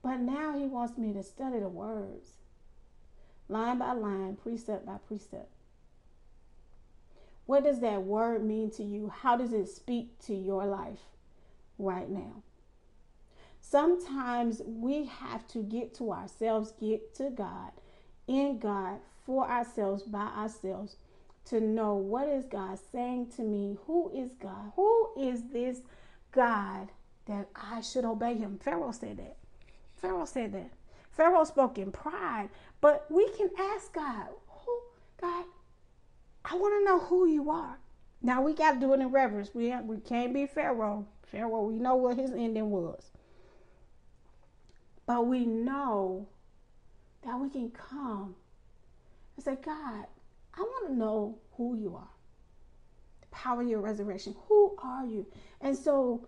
But 0.02 0.22
now 0.22 0.58
He 0.58 0.68
wants 0.68 0.98
me 0.98 1.12
to 1.12 1.22
study 1.22 1.60
the 1.60 1.68
words, 1.68 2.30
line 3.50 3.80
by 3.80 3.92
line, 3.92 4.38
precept 4.42 4.86
by 4.86 5.00
precept. 5.06 5.50
What 7.52 7.66
does 7.66 7.82
that 7.82 8.04
word 8.04 8.46
mean 8.46 8.72
to 8.78 8.84
you? 8.84 9.10
How 9.14 9.36
does 9.36 9.52
it 9.52 9.68
speak 9.68 10.18
to 10.20 10.34
your 10.34 10.66
life 10.66 11.02
right 11.78 12.10
now? 12.10 12.44
Sometimes 13.60 14.62
we 14.66 15.04
have 15.04 15.46
to 15.50 15.62
get 15.62 15.94
to 15.96 16.14
ourselves, 16.14 16.72
get 16.80 17.14
to 17.16 17.30
God, 17.30 17.74
in 18.26 18.58
God, 18.58 19.00
for 19.26 19.46
ourselves, 19.50 20.04
by 20.04 20.28
ourselves, 20.28 20.96
to 21.48 21.60
know 21.60 21.94
what 21.94 22.30
is 22.30 22.46
God 22.46 22.80
saying 22.90 23.34
to 23.36 23.42
me? 23.42 23.78
Who 23.86 24.10
is 24.16 24.32
God? 24.42 24.72
Who 24.78 25.10
is 25.20 25.50
this 25.52 25.80
God 26.32 26.88
that 27.26 27.50
I 27.54 27.82
should 27.82 28.06
obey 28.06 28.36
him? 28.36 28.60
Pharaoh 28.64 28.94
said 28.94 29.18
that. 29.18 29.36
Pharaoh 29.98 30.24
said 30.24 30.54
that. 30.54 30.72
Pharaoh 31.12 31.44
spoke 31.44 31.78
in 31.78 31.92
pride, 31.92 32.48
but 32.80 33.08
we 33.10 33.28
can 33.32 33.50
ask 33.60 33.92
God, 33.92 34.28
who, 34.48 34.80
God, 35.20 35.44
I 36.44 36.56
want 36.56 36.74
to 36.80 36.86
know 36.86 37.00
who 37.00 37.28
you 37.28 37.50
are. 37.52 37.78
Now 38.22 38.42
we 38.42 38.54
got 38.54 38.74
to 38.74 38.80
do 38.80 38.94
it 38.94 39.00
in 39.00 39.08
reverence. 39.08 39.52
We, 39.54 39.76
we 39.82 39.98
can't 39.98 40.34
be 40.34 40.46
Pharaoh. 40.46 41.08
Pharaoh, 41.24 41.64
we 41.64 41.80
know 41.80 41.96
what 41.96 42.18
his 42.18 42.32
ending 42.32 42.70
was. 42.70 43.12
But 45.06 45.28
we 45.28 45.46
know 45.46 46.28
that 47.24 47.40
we 47.40 47.50
can 47.50 47.72
come 47.72 48.36
and 49.36 49.44
say, 49.44 49.58
God, 49.64 50.06
I 50.54 50.62
want 50.62 50.88
to 50.88 50.94
know 50.96 51.38
who 51.58 51.76
you 51.76 51.96
are. 51.96 52.10
The 53.22 53.28
power 53.28 53.62
of 53.62 53.68
your 53.68 53.82
resurrection. 53.82 54.36
Who 54.48 54.76
are 54.82 55.06
you? 55.06 55.26
And 55.62 55.78
so 55.78 56.28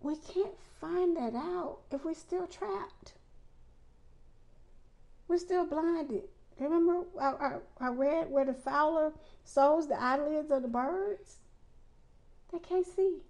we 0.00 0.16
can't 0.16 0.54
find 0.80 1.16
that 1.16 1.34
out 1.34 1.78
if 1.90 2.04
we're 2.04 2.14
still 2.14 2.46
trapped. 2.46 3.14
We're 5.28 5.38
still 5.38 5.66
blinded. 5.66 6.24
Remember, 6.60 7.06
I, 7.18 7.30
I, 7.30 7.52
I 7.80 7.88
read 7.88 8.30
where 8.30 8.44
the 8.44 8.52
fowler 8.52 9.12
sews 9.44 9.86
the 9.86 10.00
eyelids 10.00 10.50
of 10.50 10.62
the 10.62 10.68
birds? 10.68 11.38
They 12.52 12.58
can't 12.58 12.86
see. 12.86 13.22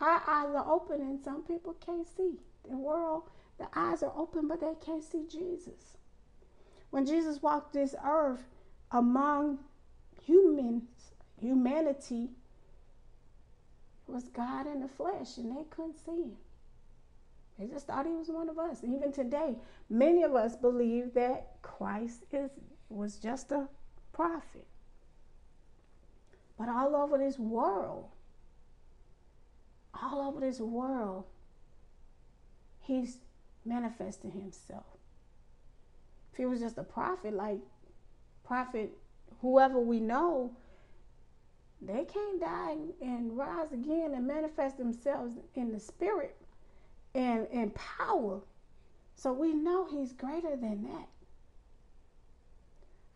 Our 0.00 0.22
eyes 0.26 0.54
are 0.54 0.72
open 0.72 1.02
and 1.02 1.20
some 1.22 1.42
people 1.42 1.74
can't 1.74 2.06
see 2.06 2.38
the 2.68 2.76
world, 2.76 3.24
the 3.58 3.68
eyes 3.74 4.02
are 4.02 4.12
open, 4.16 4.48
but 4.48 4.60
they 4.60 4.72
can't 4.84 5.04
see 5.04 5.24
Jesus. 5.30 5.96
When 6.90 7.06
Jesus 7.06 7.42
walked 7.42 7.72
this 7.72 7.94
earth 8.04 8.44
among 8.90 9.58
humans, 10.22 10.84
humanity 11.40 12.30
was 14.06 14.28
God 14.28 14.66
in 14.66 14.80
the 14.80 14.88
flesh, 14.88 15.36
and 15.36 15.56
they 15.56 15.64
couldn't 15.70 15.96
see 16.04 16.22
him. 16.22 16.36
They 17.58 17.66
just 17.66 17.86
thought 17.86 18.06
he 18.06 18.12
was 18.12 18.28
one 18.28 18.48
of 18.48 18.58
us. 18.58 18.82
Even 18.84 19.12
today, 19.12 19.56
many 19.88 20.22
of 20.22 20.34
us 20.34 20.56
believe 20.56 21.14
that 21.14 21.56
Christ 21.62 22.24
is 22.32 22.50
was 22.88 23.16
just 23.16 23.50
a 23.50 23.68
prophet. 24.12 24.66
But 26.58 26.68
all 26.68 26.94
over 26.94 27.18
this 27.18 27.38
world, 27.38 28.08
all 30.00 30.20
over 30.20 30.40
this 30.40 30.60
world, 30.60 31.24
he's 32.80 33.18
manifesting 33.64 34.30
himself. 34.30 34.84
If 36.32 36.38
he 36.38 36.46
was 36.46 36.60
just 36.60 36.78
a 36.78 36.84
prophet, 36.84 37.34
like 37.34 37.58
prophet, 38.44 38.96
whoever 39.40 39.80
we 39.80 39.98
know, 39.98 40.54
they 41.82 42.04
can't 42.04 42.40
die 42.40 42.76
and 43.02 43.36
rise 43.36 43.72
again 43.72 44.12
and 44.14 44.26
manifest 44.26 44.78
themselves 44.78 45.34
in 45.54 45.72
the 45.72 45.80
spirit 45.80 46.36
and 47.16 47.46
in 47.50 47.70
power. 47.70 48.40
So 49.14 49.32
we 49.32 49.54
know 49.54 49.86
he's 49.90 50.12
greater 50.12 50.54
than 50.54 50.82
that. 50.82 51.08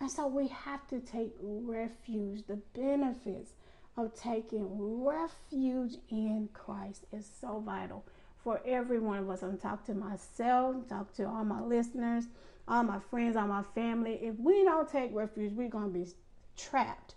And 0.00 0.10
so 0.10 0.26
we 0.26 0.48
have 0.48 0.86
to 0.88 1.00
take 1.00 1.34
refuge. 1.40 2.46
The 2.46 2.58
benefits 2.74 3.52
of 3.98 4.14
taking 4.14 4.66
refuge 5.04 5.96
in 6.08 6.48
Christ 6.54 7.04
is 7.12 7.30
so 7.40 7.60
vital 7.60 8.06
for 8.42 8.62
every 8.64 8.98
one 8.98 9.18
of 9.18 9.28
us. 9.28 9.42
I'm 9.42 9.58
talking 9.58 9.94
to 9.94 10.00
myself, 10.00 10.88
talk 10.88 11.12
to 11.16 11.28
all 11.28 11.44
my 11.44 11.60
listeners, 11.60 12.24
all 12.66 12.82
my 12.82 12.98
friends, 13.10 13.36
all 13.36 13.46
my 13.46 13.62
family. 13.74 14.18
If 14.22 14.38
we 14.38 14.64
don't 14.64 14.88
take 14.88 15.14
refuge, 15.14 15.52
we're 15.52 15.68
going 15.68 15.92
to 15.92 15.98
be 15.98 16.06
trapped. 16.56 17.16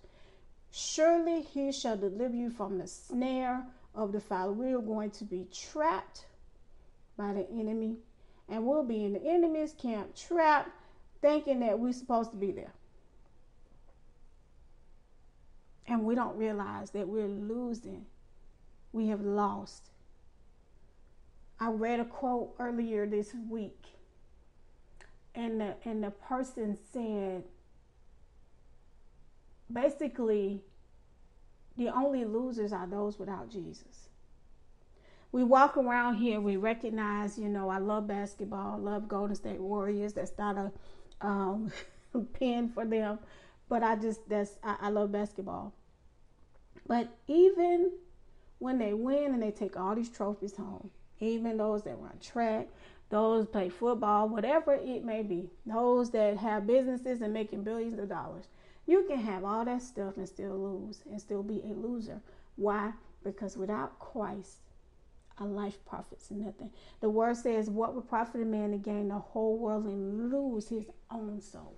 Surely 0.71 1.41
he 1.41 1.71
shall 1.71 1.95
deliver 1.95 2.35
you 2.35 2.49
from 2.49 2.79
the 2.79 2.87
snare 2.87 3.65
of 3.95 4.11
the 4.11 4.19
fowler. 4.19 4.51
We 4.51 4.73
are 4.73 4.81
going 4.81 5.11
to 5.11 5.23
be 5.23 5.47
trapped 5.53 6.25
by 7.23 7.33
the 7.33 7.49
enemy, 7.51 7.97
and 8.49 8.65
we'll 8.65 8.83
be 8.83 9.05
in 9.05 9.13
the 9.13 9.25
enemy's 9.25 9.73
camp, 9.73 10.15
trapped, 10.15 10.69
thinking 11.21 11.59
that 11.61 11.79
we're 11.79 11.93
supposed 11.93 12.31
to 12.31 12.37
be 12.37 12.51
there. 12.51 12.73
And 15.87 16.03
we 16.03 16.15
don't 16.15 16.35
realize 16.37 16.91
that 16.91 17.07
we're 17.07 17.27
losing. 17.27 18.05
We 18.91 19.07
have 19.07 19.21
lost 19.21 19.89
I 21.63 21.69
read 21.69 22.01
a 22.01 22.05
quote 22.05 22.55
earlier 22.59 23.05
this 23.05 23.33
week, 23.49 23.85
and 25.33 25.61
the, 25.61 25.75
and 25.85 26.03
the 26.03 26.11
person 26.11 26.77
said 26.91 27.43
basically, 29.71 30.61
the 31.77 31.87
only 31.87 32.25
losers 32.25 32.73
are 32.73 32.85
those 32.85 33.17
without 33.17 33.49
Jesus. 33.49 34.09
We 35.33 35.43
walk 35.43 35.77
around 35.77 36.17
here, 36.17 36.39
we 36.39 36.57
recognize, 36.57 37.39
you 37.39 37.49
know, 37.49 37.67
I 37.67 37.79
love 37.79 38.05
basketball, 38.05 38.77
love 38.77 39.07
Golden 39.07 39.35
State 39.35 39.59
Warriors. 39.59 40.13
That's 40.13 40.37
not 40.37 40.57
a 40.57 40.71
um, 41.21 41.71
pin 42.33 42.69
for 42.69 42.85
them, 42.85 43.17
but 43.67 43.81
I 43.81 43.95
just, 43.95 44.29
that's, 44.29 44.57
I, 44.63 44.75
I 44.81 44.89
love 44.89 45.11
basketball. 45.11 45.73
But 46.85 47.09
even 47.27 47.93
when 48.59 48.77
they 48.77 48.93
win 48.93 49.33
and 49.33 49.41
they 49.41 49.49
take 49.49 49.75
all 49.75 49.95
these 49.95 50.09
trophies 50.09 50.55
home, 50.55 50.91
even 51.19 51.57
those 51.57 51.81
that 51.85 51.97
run 51.97 52.19
track, 52.21 52.67
those 53.09 53.47
play 53.47 53.69
football, 53.69 54.29
whatever 54.29 54.75
it 54.75 55.03
may 55.03 55.23
be, 55.23 55.49
those 55.65 56.11
that 56.11 56.37
have 56.37 56.67
businesses 56.67 57.21
and 57.21 57.33
making 57.33 57.63
billions 57.63 57.97
of 57.97 58.07
dollars. 58.07 58.45
You 58.85 59.03
can 59.07 59.17
have 59.17 59.43
all 59.43 59.65
that 59.65 59.81
stuff 59.81 60.17
and 60.17 60.29
still 60.29 60.55
lose 60.59 61.01
and 61.09 61.19
still 61.19 61.41
be 61.41 61.63
a 61.63 61.73
loser. 61.73 62.21
Why? 62.55 62.93
Because 63.23 63.57
without 63.57 63.97
Christ, 63.97 64.57
a 65.37 65.45
life 65.45 65.77
profits 65.85 66.29
nothing. 66.29 66.71
The 67.01 67.09
word 67.09 67.37
says, 67.37 67.69
What 67.69 67.95
would 67.95 68.07
profit 68.07 68.41
a 68.41 68.45
man 68.45 68.71
to 68.71 68.77
gain 68.77 69.09
the 69.09 69.15
whole 69.15 69.57
world 69.57 69.85
and 69.85 70.31
lose 70.31 70.69
his 70.69 70.85
own 71.09 71.41
soul? 71.41 71.75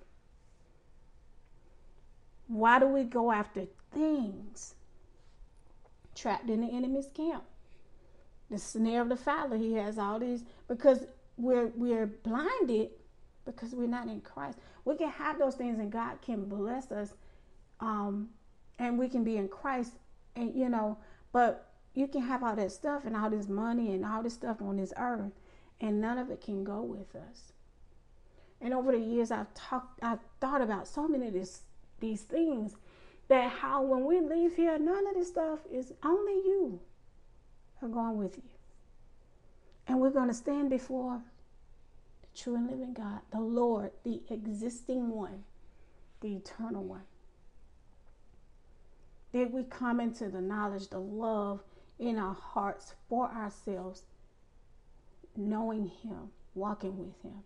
Why 2.47 2.79
do 2.79 2.87
we 2.87 3.03
go 3.03 3.31
after 3.31 3.65
things 3.93 4.75
trapped 6.13 6.49
in 6.49 6.61
the 6.61 6.67
enemy's 6.67 7.07
camp? 7.13 7.43
The 8.51 8.59
snare 8.59 9.01
of 9.01 9.09
the 9.09 9.15
fowler, 9.15 9.57
he 9.57 9.73
has 9.73 9.97
all 9.97 10.19
these 10.19 10.43
because 10.67 11.05
we're 11.37 11.71
we're 11.75 12.05
blinded 12.05 12.89
because 13.45 13.73
we're 13.73 13.87
not 13.87 14.07
in 14.07 14.21
Christ. 14.21 14.59
We 14.85 14.95
can 14.95 15.09
have 15.09 15.39
those 15.39 15.55
things 15.55 15.79
and 15.79 15.91
God 15.91 16.21
can 16.21 16.45
bless 16.45 16.91
us 16.91 17.13
um, 17.79 18.29
and 18.79 18.99
we 18.99 19.07
can 19.07 19.23
be 19.23 19.37
in 19.37 19.47
Christ 19.47 19.93
and 20.35 20.53
you 20.53 20.69
know, 20.69 20.97
but 21.31 21.74
you 21.95 22.07
can 22.07 22.21
have 22.21 22.43
all 22.43 22.55
that 22.55 22.71
stuff 22.71 23.05
and 23.05 23.15
all 23.15 23.29
this 23.29 23.47
money 23.47 23.93
and 23.93 24.05
all 24.05 24.21
this 24.21 24.33
stuff 24.33 24.61
on 24.61 24.77
this 24.77 24.93
earth 24.97 25.31
and 25.81 25.99
none 25.99 26.17
of 26.17 26.29
it 26.29 26.41
can 26.41 26.63
go 26.63 26.81
with 26.81 27.15
us. 27.15 27.53
And 28.61 28.73
over 28.73 28.91
the 28.91 28.99
years 28.99 29.31
I've 29.31 29.53
talked 29.53 29.99
I've 30.03 30.19
thought 30.39 30.61
about 30.61 30.87
so 30.87 31.07
many 31.07 31.27
of 31.27 31.33
this 31.33 31.61
these 31.99 32.21
things 32.21 32.75
that 33.27 33.49
how 33.49 33.81
when 33.81 34.05
we 34.05 34.19
leave 34.19 34.55
here, 34.55 34.77
none 34.77 35.07
of 35.07 35.15
this 35.15 35.29
stuff 35.29 35.59
is 35.71 35.93
only 36.03 36.33
you 36.33 36.79
are 37.81 37.87
going 37.87 38.17
with 38.17 38.37
you. 38.37 38.43
And 39.87 39.99
we're 39.99 40.11
going 40.11 40.27
to 40.27 40.33
stand 40.33 40.69
before 40.69 41.21
the 42.21 42.39
true 42.39 42.55
and 42.55 42.69
living 42.69 42.93
God, 42.93 43.19
the 43.31 43.39
Lord, 43.39 43.91
the 44.03 44.21
existing 44.29 45.09
one, 45.09 45.43
the 46.21 46.35
eternal 46.35 46.83
one. 46.83 47.03
Did 49.31 49.51
we 49.51 49.63
come 49.63 49.99
into 49.99 50.29
the 50.29 50.41
knowledge, 50.41 50.89
the 50.89 50.99
love 50.99 51.61
in 51.99 52.17
our 52.17 52.33
hearts 52.33 52.93
for 53.09 53.29
ourselves, 53.29 54.03
knowing 55.35 55.87
Him, 55.87 56.29
walking 56.53 56.97
with 56.97 57.21
Him? 57.21 57.43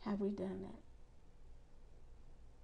Have 0.00 0.20
we 0.20 0.30
done 0.30 0.62
that? 0.62 0.80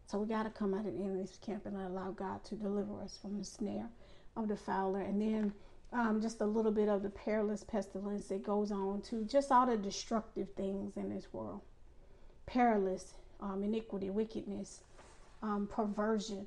So 0.07 0.19
we 0.19 0.27
got 0.27 0.45
to 0.45 0.51
come 0.51 0.73
out 0.73 0.87
of 0.87 0.95
the 0.95 1.05
enemy's 1.05 1.39
camp 1.45 1.67
and 1.67 1.77
allow 1.77 2.13
God 2.13 2.45
to 2.45 2.55
deliver 2.55 3.03
us 3.03 3.19
from 3.21 3.39
the 3.39 3.45
snare 3.45 3.89
of 4.37 4.49
the 4.49 4.57
fowler. 4.57 5.01
And 5.01 5.21
then 5.21 5.53
um, 5.93 6.21
just 6.21 6.41
a 6.41 6.47
little 6.47 6.71
bit 6.71 6.89
of 6.89 7.03
the 7.03 7.11
perilous 7.11 7.65
pestilence 7.65 8.29
that 8.29 8.43
goes 8.43 8.71
on 8.71 9.03
to 9.03 9.25
just 9.25 9.51
all 9.51 9.67
the 9.67 9.77
destructive 9.77 10.49
things 10.57 10.97
in 10.97 11.13
this 11.13 11.33
world 11.33 11.61
perilous, 12.47 13.15
um, 13.41 13.65
iniquity, 13.65 14.09
wickedness, 14.09 14.85
um, 15.43 15.69
perversion. 15.71 16.47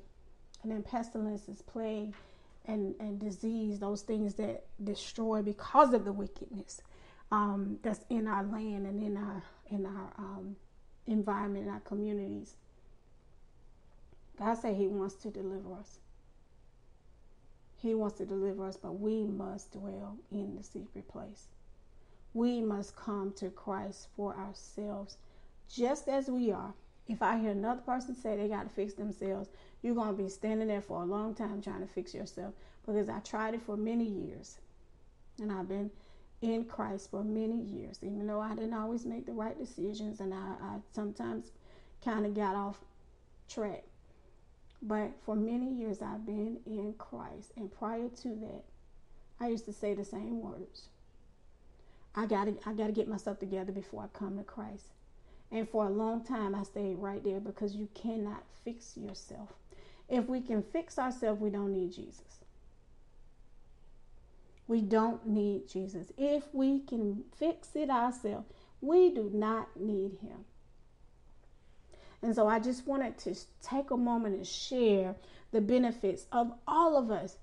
And 0.62 0.72
then 0.72 0.82
pestilence 0.82 1.48
is 1.48 1.60
plague 1.60 2.14
and, 2.66 2.94
and 3.00 3.18
disease, 3.18 3.78
those 3.78 4.02
things 4.02 4.34
that 4.34 4.64
destroy 4.82 5.42
because 5.42 5.92
of 5.92 6.04
the 6.04 6.12
wickedness 6.12 6.82
um, 7.32 7.78
that's 7.82 8.04
in 8.10 8.26
our 8.26 8.44
land 8.44 8.86
and 8.86 9.02
in 9.02 9.16
our 9.16 9.42
in 9.70 9.86
our 9.86 10.12
um, 10.18 10.56
environment, 11.06 11.66
in 11.66 11.72
our 11.72 11.80
communities. 11.80 12.56
God 14.38 14.54
said 14.54 14.74
He 14.76 14.88
wants 14.88 15.14
to 15.16 15.30
deliver 15.30 15.74
us. 15.74 15.98
He 17.76 17.94
wants 17.94 18.18
to 18.18 18.26
deliver 18.26 18.66
us, 18.66 18.76
but 18.76 18.92
we 18.92 19.24
must 19.24 19.72
dwell 19.72 20.16
in 20.30 20.56
the 20.56 20.62
secret 20.62 21.08
place. 21.08 21.46
We 22.34 22.60
must 22.60 22.94
come 22.94 23.32
to 23.36 23.48
Christ 23.50 24.08
for 24.16 24.36
ourselves, 24.36 25.16
just 25.68 26.08
as 26.08 26.28
we 26.28 26.52
are. 26.52 26.74
If 27.10 27.22
I 27.22 27.40
hear 27.40 27.50
another 27.50 27.80
person 27.80 28.14
say 28.14 28.36
they 28.36 28.46
got 28.46 28.62
to 28.62 28.68
fix 28.68 28.94
themselves, 28.94 29.48
you're 29.82 29.96
going 29.96 30.16
to 30.16 30.22
be 30.22 30.28
standing 30.28 30.68
there 30.68 30.80
for 30.80 31.02
a 31.02 31.04
long 31.04 31.34
time 31.34 31.60
trying 31.60 31.80
to 31.80 31.86
fix 31.92 32.14
yourself 32.14 32.54
because 32.86 33.08
I 33.08 33.18
tried 33.18 33.54
it 33.54 33.62
for 33.62 33.76
many 33.76 34.04
years. 34.04 34.58
And 35.40 35.50
I've 35.50 35.68
been 35.68 35.90
in 36.40 36.64
Christ 36.66 37.10
for 37.10 37.24
many 37.24 37.56
years, 37.62 37.98
even 38.02 38.28
though 38.28 38.40
I 38.40 38.54
didn't 38.54 38.74
always 38.74 39.04
make 39.04 39.26
the 39.26 39.32
right 39.32 39.58
decisions 39.58 40.20
and 40.20 40.32
I, 40.32 40.54
I 40.62 40.76
sometimes 40.92 41.50
kind 42.04 42.24
of 42.24 42.32
got 42.32 42.54
off 42.54 42.78
track. 43.48 43.82
But 44.80 45.10
for 45.24 45.34
many 45.34 45.68
years, 45.74 46.00
I've 46.00 46.24
been 46.24 46.58
in 46.64 46.94
Christ. 46.96 47.50
And 47.56 47.72
prior 47.72 48.08
to 48.22 48.28
that, 48.28 48.62
I 49.40 49.48
used 49.48 49.64
to 49.64 49.72
say 49.72 49.94
the 49.94 50.04
same 50.04 50.40
words. 50.40 50.86
I 52.14 52.26
gotta, 52.26 52.54
I 52.64 52.72
gotta 52.72 52.92
get 52.92 53.08
myself 53.08 53.40
together 53.40 53.72
before 53.72 54.04
I 54.04 54.16
come 54.16 54.38
to 54.38 54.44
Christ. 54.44 54.86
And 55.52 55.68
for 55.68 55.86
a 55.86 55.90
long 55.90 56.24
time, 56.24 56.54
I 56.54 56.62
stayed 56.62 56.98
right 56.98 57.22
there 57.24 57.40
because 57.40 57.74
you 57.74 57.88
cannot 57.94 58.42
fix 58.64 58.96
yourself. 58.96 59.48
If 60.08 60.28
we 60.28 60.40
can 60.40 60.62
fix 60.62 60.98
ourselves, 60.98 61.40
we 61.40 61.50
don't 61.50 61.72
need 61.72 61.92
Jesus. 61.92 62.40
We 64.68 64.80
don't 64.80 65.26
need 65.26 65.68
Jesus. 65.68 66.12
If 66.16 66.44
we 66.52 66.80
can 66.80 67.24
fix 67.36 67.70
it 67.74 67.90
ourselves, 67.90 68.46
we 68.80 69.10
do 69.10 69.30
not 69.32 69.68
need 69.76 70.18
him. 70.22 70.44
And 72.22 72.34
so 72.34 72.46
I 72.46 72.60
just 72.60 72.86
wanted 72.86 73.18
to 73.18 73.34
take 73.62 73.90
a 73.90 73.96
moment 73.96 74.36
and 74.36 74.46
share 74.46 75.16
the 75.52 75.60
benefits 75.60 76.26
of 76.30 76.52
all 76.68 76.96
of 76.96 77.10
us 77.10 77.36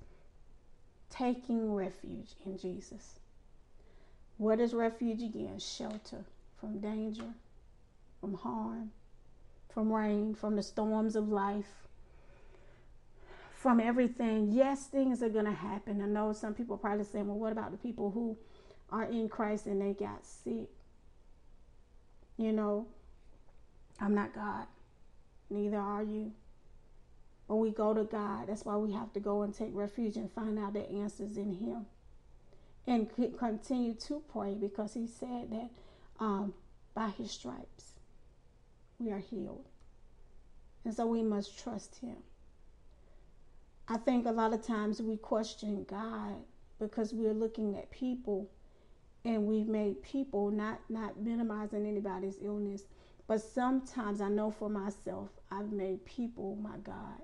taking 1.09 1.73
refuge 1.73 2.35
in 2.45 2.57
Jesus. 2.57 3.19
What 4.37 4.59
is 4.59 4.73
refuge 4.73 5.23
again? 5.23 5.59
Shelter 5.59 6.23
from 6.59 6.79
danger, 6.79 7.33
from 8.19 8.33
harm, 8.35 8.91
from 9.73 9.91
rain, 9.91 10.33
from 10.33 10.55
the 10.55 10.63
storms 10.63 11.15
of 11.15 11.29
life, 11.29 11.87
from 13.53 13.79
everything. 13.79 14.51
Yes, 14.51 14.87
things 14.87 15.21
are 15.21 15.29
going 15.29 15.45
to 15.45 15.51
happen. 15.51 16.01
I 16.01 16.05
know 16.05 16.33
some 16.33 16.53
people 16.53 16.75
are 16.75 16.79
probably 16.79 17.05
saying, 17.05 17.27
well, 17.27 17.37
what 17.37 17.51
about 17.51 17.71
the 17.71 17.77
people 17.77 18.11
who 18.11 18.37
are 18.89 19.05
in 19.05 19.29
Christ 19.29 19.65
and 19.65 19.81
they 19.81 19.93
got 19.93 20.25
sick? 20.25 20.69
You 22.37 22.53
know, 22.53 22.87
I'm 23.99 24.13
not 24.13 24.33
God. 24.33 24.67
Neither 25.49 25.77
are 25.77 26.03
you. 26.03 26.31
When 27.47 27.59
we 27.59 27.71
go 27.71 27.93
to 27.93 28.03
God, 28.03 28.47
that's 28.47 28.65
why 28.65 28.75
we 28.75 28.91
have 28.93 29.13
to 29.13 29.19
go 29.19 29.41
and 29.41 29.53
take 29.53 29.71
refuge 29.73 30.17
and 30.17 30.31
find 30.31 30.59
out 30.59 30.73
the 30.73 30.89
answers 30.89 31.37
in 31.37 31.53
Him. 31.53 31.85
And 32.85 33.09
continue 33.37 33.93
to 33.93 34.21
pray 34.31 34.53
because 34.53 34.93
He 34.93 35.07
said 35.07 35.51
that 35.51 35.69
um, 36.19 36.53
by 36.93 37.09
His 37.09 37.31
stripes 37.31 37.96
we 38.99 39.11
are 39.11 39.19
healed. 39.19 39.65
And 40.85 40.93
so 40.93 41.05
we 41.05 41.23
must 41.23 41.61
trust 41.61 41.95
Him. 41.97 42.17
I 43.87 43.97
think 43.97 44.25
a 44.25 44.31
lot 44.31 44.53
of 44.53 44.65
times 44.65 45.01
we 45.01 45.17
question 45.17 45.85
God 45.89 46.35
because 46.79 47.13
we're 47.13 47.33
looking 47.33 47.77
at 47.77 47.89
people 47.91 48.49
and 49.25 49.45
we've 49.45 49.67
made 49.67 50.01
people 50.03 50.51
not 50.51 50.79
not 50.89 51.19
minimizing 51.19 51.85
anybody's 51.85 52.37
illness 52.41 52.83
but 53.27 53.41
sometimes 53.41 54.21
I 54.21 54.29
know 54.29 54.51
for 54.51 54.69
myself, 54.69 55.29
I've 55.51 55.71
made 55.71 56.05
people 56.05 56.57
my 56.61 56.77
God. 56.77 57.21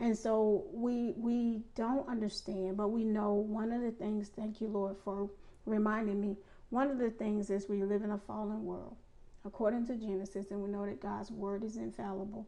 And 0.00 0.18
so 0.18 0.64
we 0.72 1.14
we 1.16 1.62
don't 1.76 2.08
understand, 2.08 2.76
but 2.76 2.88
we 2.88 3.04
know 3.04 3.34
one 3.34 3.70
of 3.70 3.82
the 3.82 3.92
things, 3.92 4.28
thank 4.34 4.60
you, 4.60 4.66
Lord, 4.66 4.96
for 5.04 5.30
reminding 5.64 6.20
me. 6.20 6.36
One 6.70 6.90
of 6.90 6.98
the 6.98 7.10
things 7.10 7.50
is 7.50 7.68
we 7.68 7.84
live 7.84 8.02
in 8.02 8.10
a 8.10 8.18
fallen 8.18 8.64
world. 8.64 8.96
According 9.44 9.86
to 9.86 9.96
Genesis, 9.96 10.50
and 10.50 10.62
we 10.62 10.70
know 10.70 10.86
that 10.86 11.00
God's 11.00 11.30
word 11.30 11.64
is 11.64 11.76
infallible. 11.76 12.46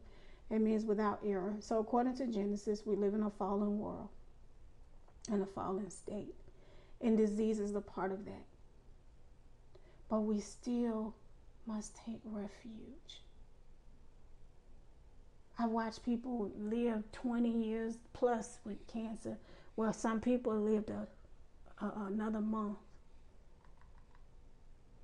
It 0.49 0.59
means 0.59 0.85
without 0.85 1.19
error. 1.25 1.55
So 1.59 1.79
according 1.79 2.15
to 2.17 2.27
Genesis, 2.27 2.85
we 2.85 2.95
live 2.95 3.13
in 3.13 3.23
a 3.23 3.29
fallen 3.29 3.79
world, 3.79 4.09
in 5.31 5.41
a 5.41 5.45
fallen 5.45 5.89
state. 5.89 6.35
And 7.01 7.17
disease 7.17 7.59
is 7.59 7.75
a 7.75 7.81
part 7.81 8.11
of 8.11 8.25
that. 8.25 8.45
But 10.09 10.21
we 10.21 10.39
still 10.39 11.15
must 11.65 11.95
take 12.05 12.21
refuge. 12.23 13.21
I 15.57 15.67
watch 15.67 16.03
people 16.03 16.51
live 16.57 17.03
20 17.11 17.49
years 17.49 17.97
plus 18.13 18.59
with 18.65 18.85
cancer, 18.87 19.37
while 19.75 19.93
some 19.93 20.19
people 20.19 20.53
lived 20.53 20.89
a, 20.89 21.07
a, 21.83 22.05
another 22.07 22.41
month. 22.41 22.77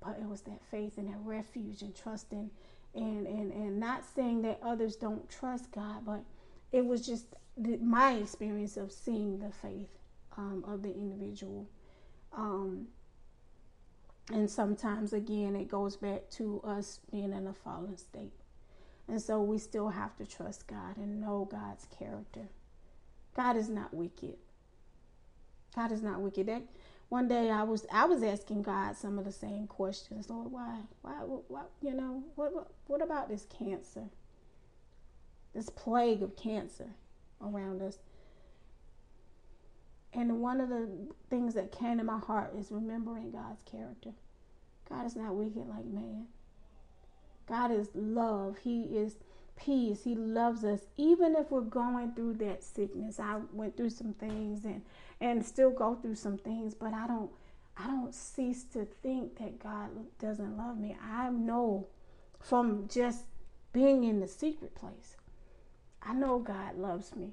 But 0.04 0.18
it 0.20 0.28
was 0.28 0.42
that 0.42 0.60
faith 0.70 0.98
and 0.98 1.08
that 1.08 1.18
refuge 1.24 1.82
and 1.82 1.94
trusting, 1.94 2.50
and, 2.94 3.26
and, 3.26 3.52
and 3.52 3.78
not 3.80 4.04
saying 4.14 4.42
that 4.42 4.58
others 4.62 4.96
don't 4.96 5.28
trust 5.30 5.70
God, 5.72 6.04
but 6.04 6.22
it 6.72 6.84
was 6.84 7.06
just 7.06 7.26
my 7.80 8.14
experience 8.14 8.76
of 8.76 8.92
seeing 8.92 9.38
the 9.38 9.50
faith 9.50 9.90
um, 10.36 10.64
of 10.66 10.82
the 10.82 10.92
individual. 10.92 11.68
Um, 12.36 12.88
and 14.32 14.50
sometimes, 14.50 15.12
again, 15.12 15.56
it 15.56 15.68
goes 15.68 15.96
back 15.96 16.30
to 16.30 16.60
us 16.64 17.00
being 17.10 17.32
in 17.32 17.46
a 17.46 17.52
fallen 17.52 17.96
state. 17.96 18.32
And 19.08 19.20
so 19.20 19.42
we 19.42 19.58
still 19.58 19.88
have 19.88 20.16
to 20.16 20.26
trust 20.26 20.66
God 20.66 20.96
and 20.96 21.20
know 21.20 21.46
God's 21.50 21.86
character. 21.98 22.48
God 23.36 23.56
is 23.56 23.68
not 23.68 23.92
wicked. 23.92 24.36
God 25.74 25.92
is 25.92 26.02
not 26.02 26.20
wicked. 26.20 26.46
That 26.46 26.62
one 27.12 27.28
day 27.28 27.50
I 27.50 27.62
was 27.62 27.84
I 27.92 28.06
was 28.06 28.22
asking 28.22 28.62
God 28.62 28.96
some 28.96 29.18
of 29.18 29.26
the 29.26 29.32
same 29.32 29.66
questions. 29.66 30.30
Lord, 30.30 30.50
why, 30.50 30.78
why, 31.02 31.12
what, 31.12 31.68
you 31.82 31.92
know, 31.92 32.22
what, 32.36 32.54
what, 32.54 32.70
what 32.86 33.02
about 33.02 33.28
this 33.28 33.44
cancer? 33.58 34.04
This 35.54 35.68
plague 35.68 36.22
of 36.22 36.36
cancer 36.36 36.88
around 37.42 37.82
us. 37.82 37.98
And 40.14 40.40
one 40.40 40.58
of 40.58 40.70
the 40.70 40.88
things 41.28 41.52
that 41.52 41.70
came 41.70 41.98
to 41.98 42.04
my 42.04 42.18
heart 42.18 42.54
is 42.58 42.72
remembering 42.72 43.30
God's 43.30 43.60
character. 43.70 44.12
God 44.88 45.04
is 45.04 45.14
not 45.14 45.34
wicked 45.34 45.68
like 45.68 45.84
man. 45.84 46.28
God 47.46 47.72
is 47.72 47.90
love. 47.94 48.56
He 48.64 48.84
is 48.84 49.16
peace. 49.54 50.02
He 50.04 50.14
loves 50.14 50.64
us, 50.64 50.80
even 50.96 51.36
if 51.36 51.50
we're 51.50 51.60
going 51.60 52.12
through 52.14 52.34
that 52.34 52.64
sickness. 52.64 53.20
I 53.20 53.40
went 53.52 53.76
through 53.76 53.90
some 53.90 54.14
things 54.14 54.64
and 54.64 54.80
and 55.22 55.46
still 55.46 55.70
go 55.70 55.94
through 55.94 56.16
some 56.16 56.36
things, 56.36 56.74
but 56.74 56.92
I 56.92 57.06
don't 57.06 57.30
I 57.76 57.86
don't 57.86 58.14
cease 58.14 58.64
to 58.74 58.84
think 59.02 59.38
that 59.38 59.58
God 59.58 59.88
doesn't 60.18 60.58
love 60.58 60.78
me. 60.78 60.96
I 61.02 61.30
know 61.30 61.86
from 62.38 62.88
just 62.88 63.24
being 63.72 64.04
in 64.04 64.20
the 64.20 64.28
secret 64.28 64.74
place. 64.74 65.16
I 66.02 66.12
know 66.12 66.38
God 66.38 66.76
loves 66.76 67.16
me 67.16 67.30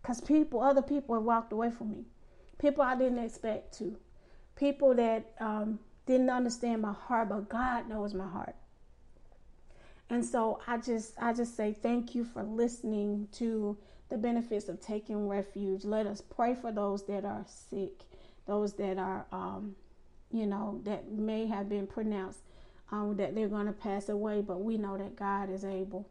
because 0.00 0.20
people, 0.20 0.62
other 0.62 0.80
people 0.80 1.14
have 1.16 1.24
walked 1.24 1.52
away 1.52 1.70
from 1.70 1.90
me. 1.90 2.04
People 2.58 2.82
I 2.82 2.96
didn't 2.96 3.18
expect 3.18 3.76
to. 3.78 3.96
People 4.56 4.94
that 4.94 5.32
um, 5.40 5.78
didn't 6.06 6.30
understand 6.30 6.80
my 6.80 6.92
heart, 6.92 7.28
but 7.28 7.48
God 7.48 7.88
knows 7.88 8.14
my 8.14 8.28
heart. 8.28 8.54
And 10.08 10.24
so 10.24 10.60
I 10.66 10.78
just, 10.78 11.14
I 11.20 11.32
just 11.32 11.56
say 11.56 11.72
thank 11.72 12.14
you 12.14 12.24
for 12.24 12.42
listening 12.42 13.28
to 13.32 13.76
the 14.12 14.18
benefits 14.18 14.68
of 14.68 14.78
taking 14.78 15.26
refuge. 15.26 15.84
Let 15.86 16.06
us 16.06 16.20
pray 16.20 16.54
for 16.54 16.70
those 16.70 17.06
that 17.06 17.24
are 17.24 17.46
sick, 17.46 18.02
those 18.46 18.74
that 18.74 18.98
are, 18.98 19.24
um, 19.32 19.74
you 20.30 20.44
know, 20.44 20.82
that 20.84 21.10
may 21.10 21.46
have 21.46 21.70
been 21.70 21.86
pronounced 21.86 22.40
um, 22.90 23.16
that 23.16 23.34
they're 23.34 23.48
going 23.48 23.68
to 23.68 23.72
pass 23.72 24.10
away, 24.10 24.42
but 24.42 24.60
we 24.60 24.76
know 24.76 24.98
that 24.98 25.16
God 25.16 25.48
is 25.48 25.64
able. 25.64 26.06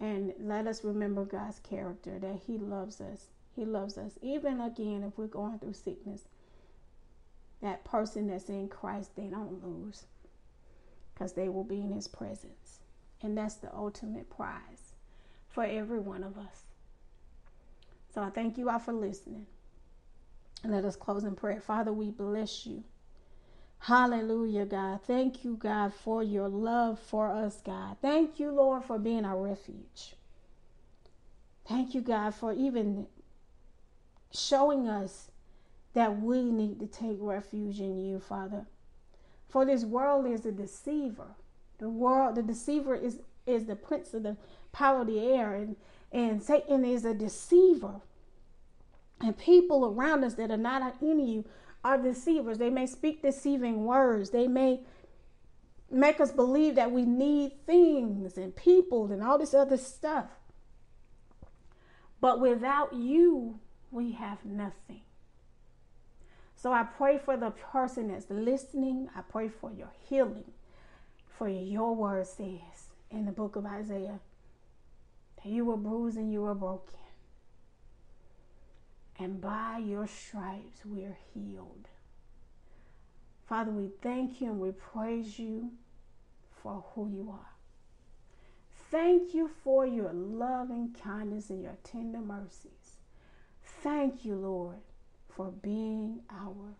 And 0.00 0.32
let 0.40 0.66
us 0.66 0.82
remember 0.82 1.26
God's 1.26 1.58
character, 1.58 2.18
that 2.18 2.40
He 2.46 2.56
loves 2.56 3.02
us. 3.02 3.26
He 3.54 3.66
loves 3.66 3.98
us. 3.98 4.12
Even 4.22 4.58
again, 4.62 5.04
if 5.06 5.18
we're 5.18 5.26
going 5.26 5.58
through 5.58 5.74
sickness, 5.74 6.22
that 7.60 7.84
person 7.84 8.28
that's 8.28 8.48
in 8.48 8.68
Christ, 8.68 9.14
they 9.14 9.26
don't 9.26 9.62
lose 9.62 10.06
because 11.12 11.34
they 11.34 11.50
will 11.50 11.64
be 11.64 11.82
in 11.82 11.92
His 11.92 12.08
presence. 12.08 12.80
And 13.20 13.36
that's 13.36 13.56
the 13.56 13.72
ultimate 13.74 14.30
prize 14.30 14.94
for 15.50 15.64
every 15.64 16.00
one 16.00 16.24
of 16.24 16.38
us. 16.38 16.71
So 18.14 18.22
I 18.22 18.30
thank 18.30 18.58
you 18.58 18.68
all 18.68 18.78
for 18.78 18.92
listening. 18.92 19.46
And 20.62 20.72
let 20.72 20.84
us 20.84 20.96
close 20.96 21.24
in 21.24 21.34
prayer. 21.34 21.60
Father, 21.60 21.92
we 21.92 22.10
bless 22.10 22.66
you. 22.66 22.84
Hallelujah, 23.78 24.64
God. 24.64 25.00
Thank 25.02 25.44
you, 25.44 25.56
God, 25.56 25.92
for 25.92 26.22
your 26.22 26.48
love 26.48 27.00
for 27.00 27.28
us, 27.28 27.60
God. 27.64 27.96
Thank 28.00 28.38
you, 28.38 28.52
Lord, 28.52 28.84
for 28.84 28.98
being 28.98 29.24
our 29.24 29.36
refuge. 29.36 30.14
Thank 31.66 31.94
you, 31.94 32.00
God, 32.00 32.34
for 32.34 32.52
even 32.52 33.06
showing 34.32 34.88
us 34.88 35.30
that 35.94 36.20
we 36.20 36.42
need 36.44 36.78
to 36.80 36.86
take 36.86 37.16
refuge 37.20 37.80
in 37.80 37.98
you, 37.98 38.20
Father. 38.20 38.66
For 39.48 39.64
this 39.64 39.84
world 39.84 40.26
is 40.26 40.46
a 40.46 40.52
deceiver. 40.52 41.34
The 41.78 41.88
world, 41.88 42.36
the 42.36 42.42
deceiver 42.42 42.94
is 42.94 43.18
is 43.44 43.66
the 43.66 43.74
prince 43.74 44.14
of 44.14 44.22
the 44.22 44.36
power 44.70 45.00
of 45.00 45.08
the 45.08 45.18
air, 45.18 45.54
and 45.54 45.74
and 46.12 46.42
Satan 46.42 46.84
is 46.84 47.04
a 47.04 47.14
deceiver. 47.14 48.00
And 49.20 49.36
people 49.38 49.86
around 49.86 50.24
us 50.24 50.34
that 50.34 50.50
are 50.50 50.56
not 50.56 50.96
in 51.00 51.20
you 51.20 51.44
are 51.84 51.96
deceivers. 51.96 52.58
They 52.58 52.70
may 52.70 52.86
speak 52.86 53.22
deceiving 53.22 53.84
words. 53.84 54.30
They 54.30 54.46
may 54.46 54.80
make 55.90 56.20
us 56.20 56.32
believe 56.32 56.74
that 56.74 56.90
we 56.90 57.04
need 57.04 57.64
things 57.66 58.36
and 58.36 58.54
people 58.54 59.10
and 59.12 59.22
all 59.22 59.38
this 59.38 59.54
other 59.54 59.76
stuff. 59.76 60.26
But 62.20 62.40
without 62.40 62.92
you, 62.94 63.58
we 63.90 64.12
have 64.12 64.44
nothing. 64.44 65.02
So 66.56 66.72
I 66.72 66.84
pray 66.84 67.18
for 67.18 67.36
the 67.36 67.50
person 67.50 68.08
that's 68.08 68.30
listening. 68.30 69.08
I 69.16 69.22
pray 69.22 69.48
for 69.48 69.72
your 69.72 69.92
healing. 70.08 70.52
For 71.36 71.48
your 71.48 71.94
word 71.94 72.26
says 72.26 72.92
in 73.10 73.26
the 73.26 73.32
book 73.32 73.56
of 73.56 73.66
Isaiah 73.66 74.20
you 75.44 75.64
were 75.64 75.76
bruised 75.76 76.16
and 76.16 76.32
you 76.32 76.42
were 76.42 76.54
broken 76.54 76.98
and 79.18 79.40
by 79.40 79.78
your 79.78 80.06
stripes 80.06 80.84
we're 80.84 81.16
healed. 81.32 81.88
Father, 83.46 83.70
we 83.70 83.90
thank 84.00 84.40
you 84.40 84.48
and 84.48 84.60
we 84.60 84.72
praise 84.72 85.38
you 85.38 85.70
for 86.62 86.84
who 86.94 87.08
you 87.08 87.30
are. 87.30 87.50
Thank 88.90 89.34
you 89.34 89.48
for 89.62 89.86
your 89.86 90.12
loving 90.12 90.94
kindness 91.02 91.50
and 91.50 91.62
your 91.62 91.76
tender 91.84 92.18
mercies. 92.18 92.96
Thank 93.82 94.24
you, 94.24 94.36
Lord, 94.36 94.78
for 95.28 95.50
being 95.50 96.20
our 96.30 96.74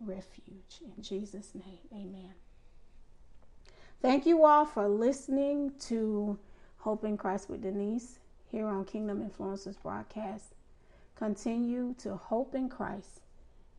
refuge. 0.00 0.80
In 0.96 1.02
Jesus' 1.02 1.54
name, 1.54 1.78
amen. 1.92 2.34
Thank 4.00 4.24
you 4.26 4.44
all 4.44 4.64
for 4.64 4.88
listening 4.88 5.72
to 5.88 6.38
Hope 6.78 7.04
in 7.04 7.16
Christ 7.16 7.50
with 7.50 7.62
Denise 7.62 8.18
here 8.50 8.66
on 8.66 8.84
Kingdom 8.84 9.28
Influencers 9.28 9.80
broadcast. 9.82 10.54
Continue 11.16 11.94
to 11.98 12.16
hope 12.16 12.54
in 12.54 12.68
Christ 12.68 13.20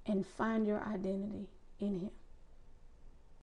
and 0.06 0.26
find 0.26 0.68
your 0.68 0.84
identity 0.84 1.48
in 1.80 2.00
Him. 2.00 2.12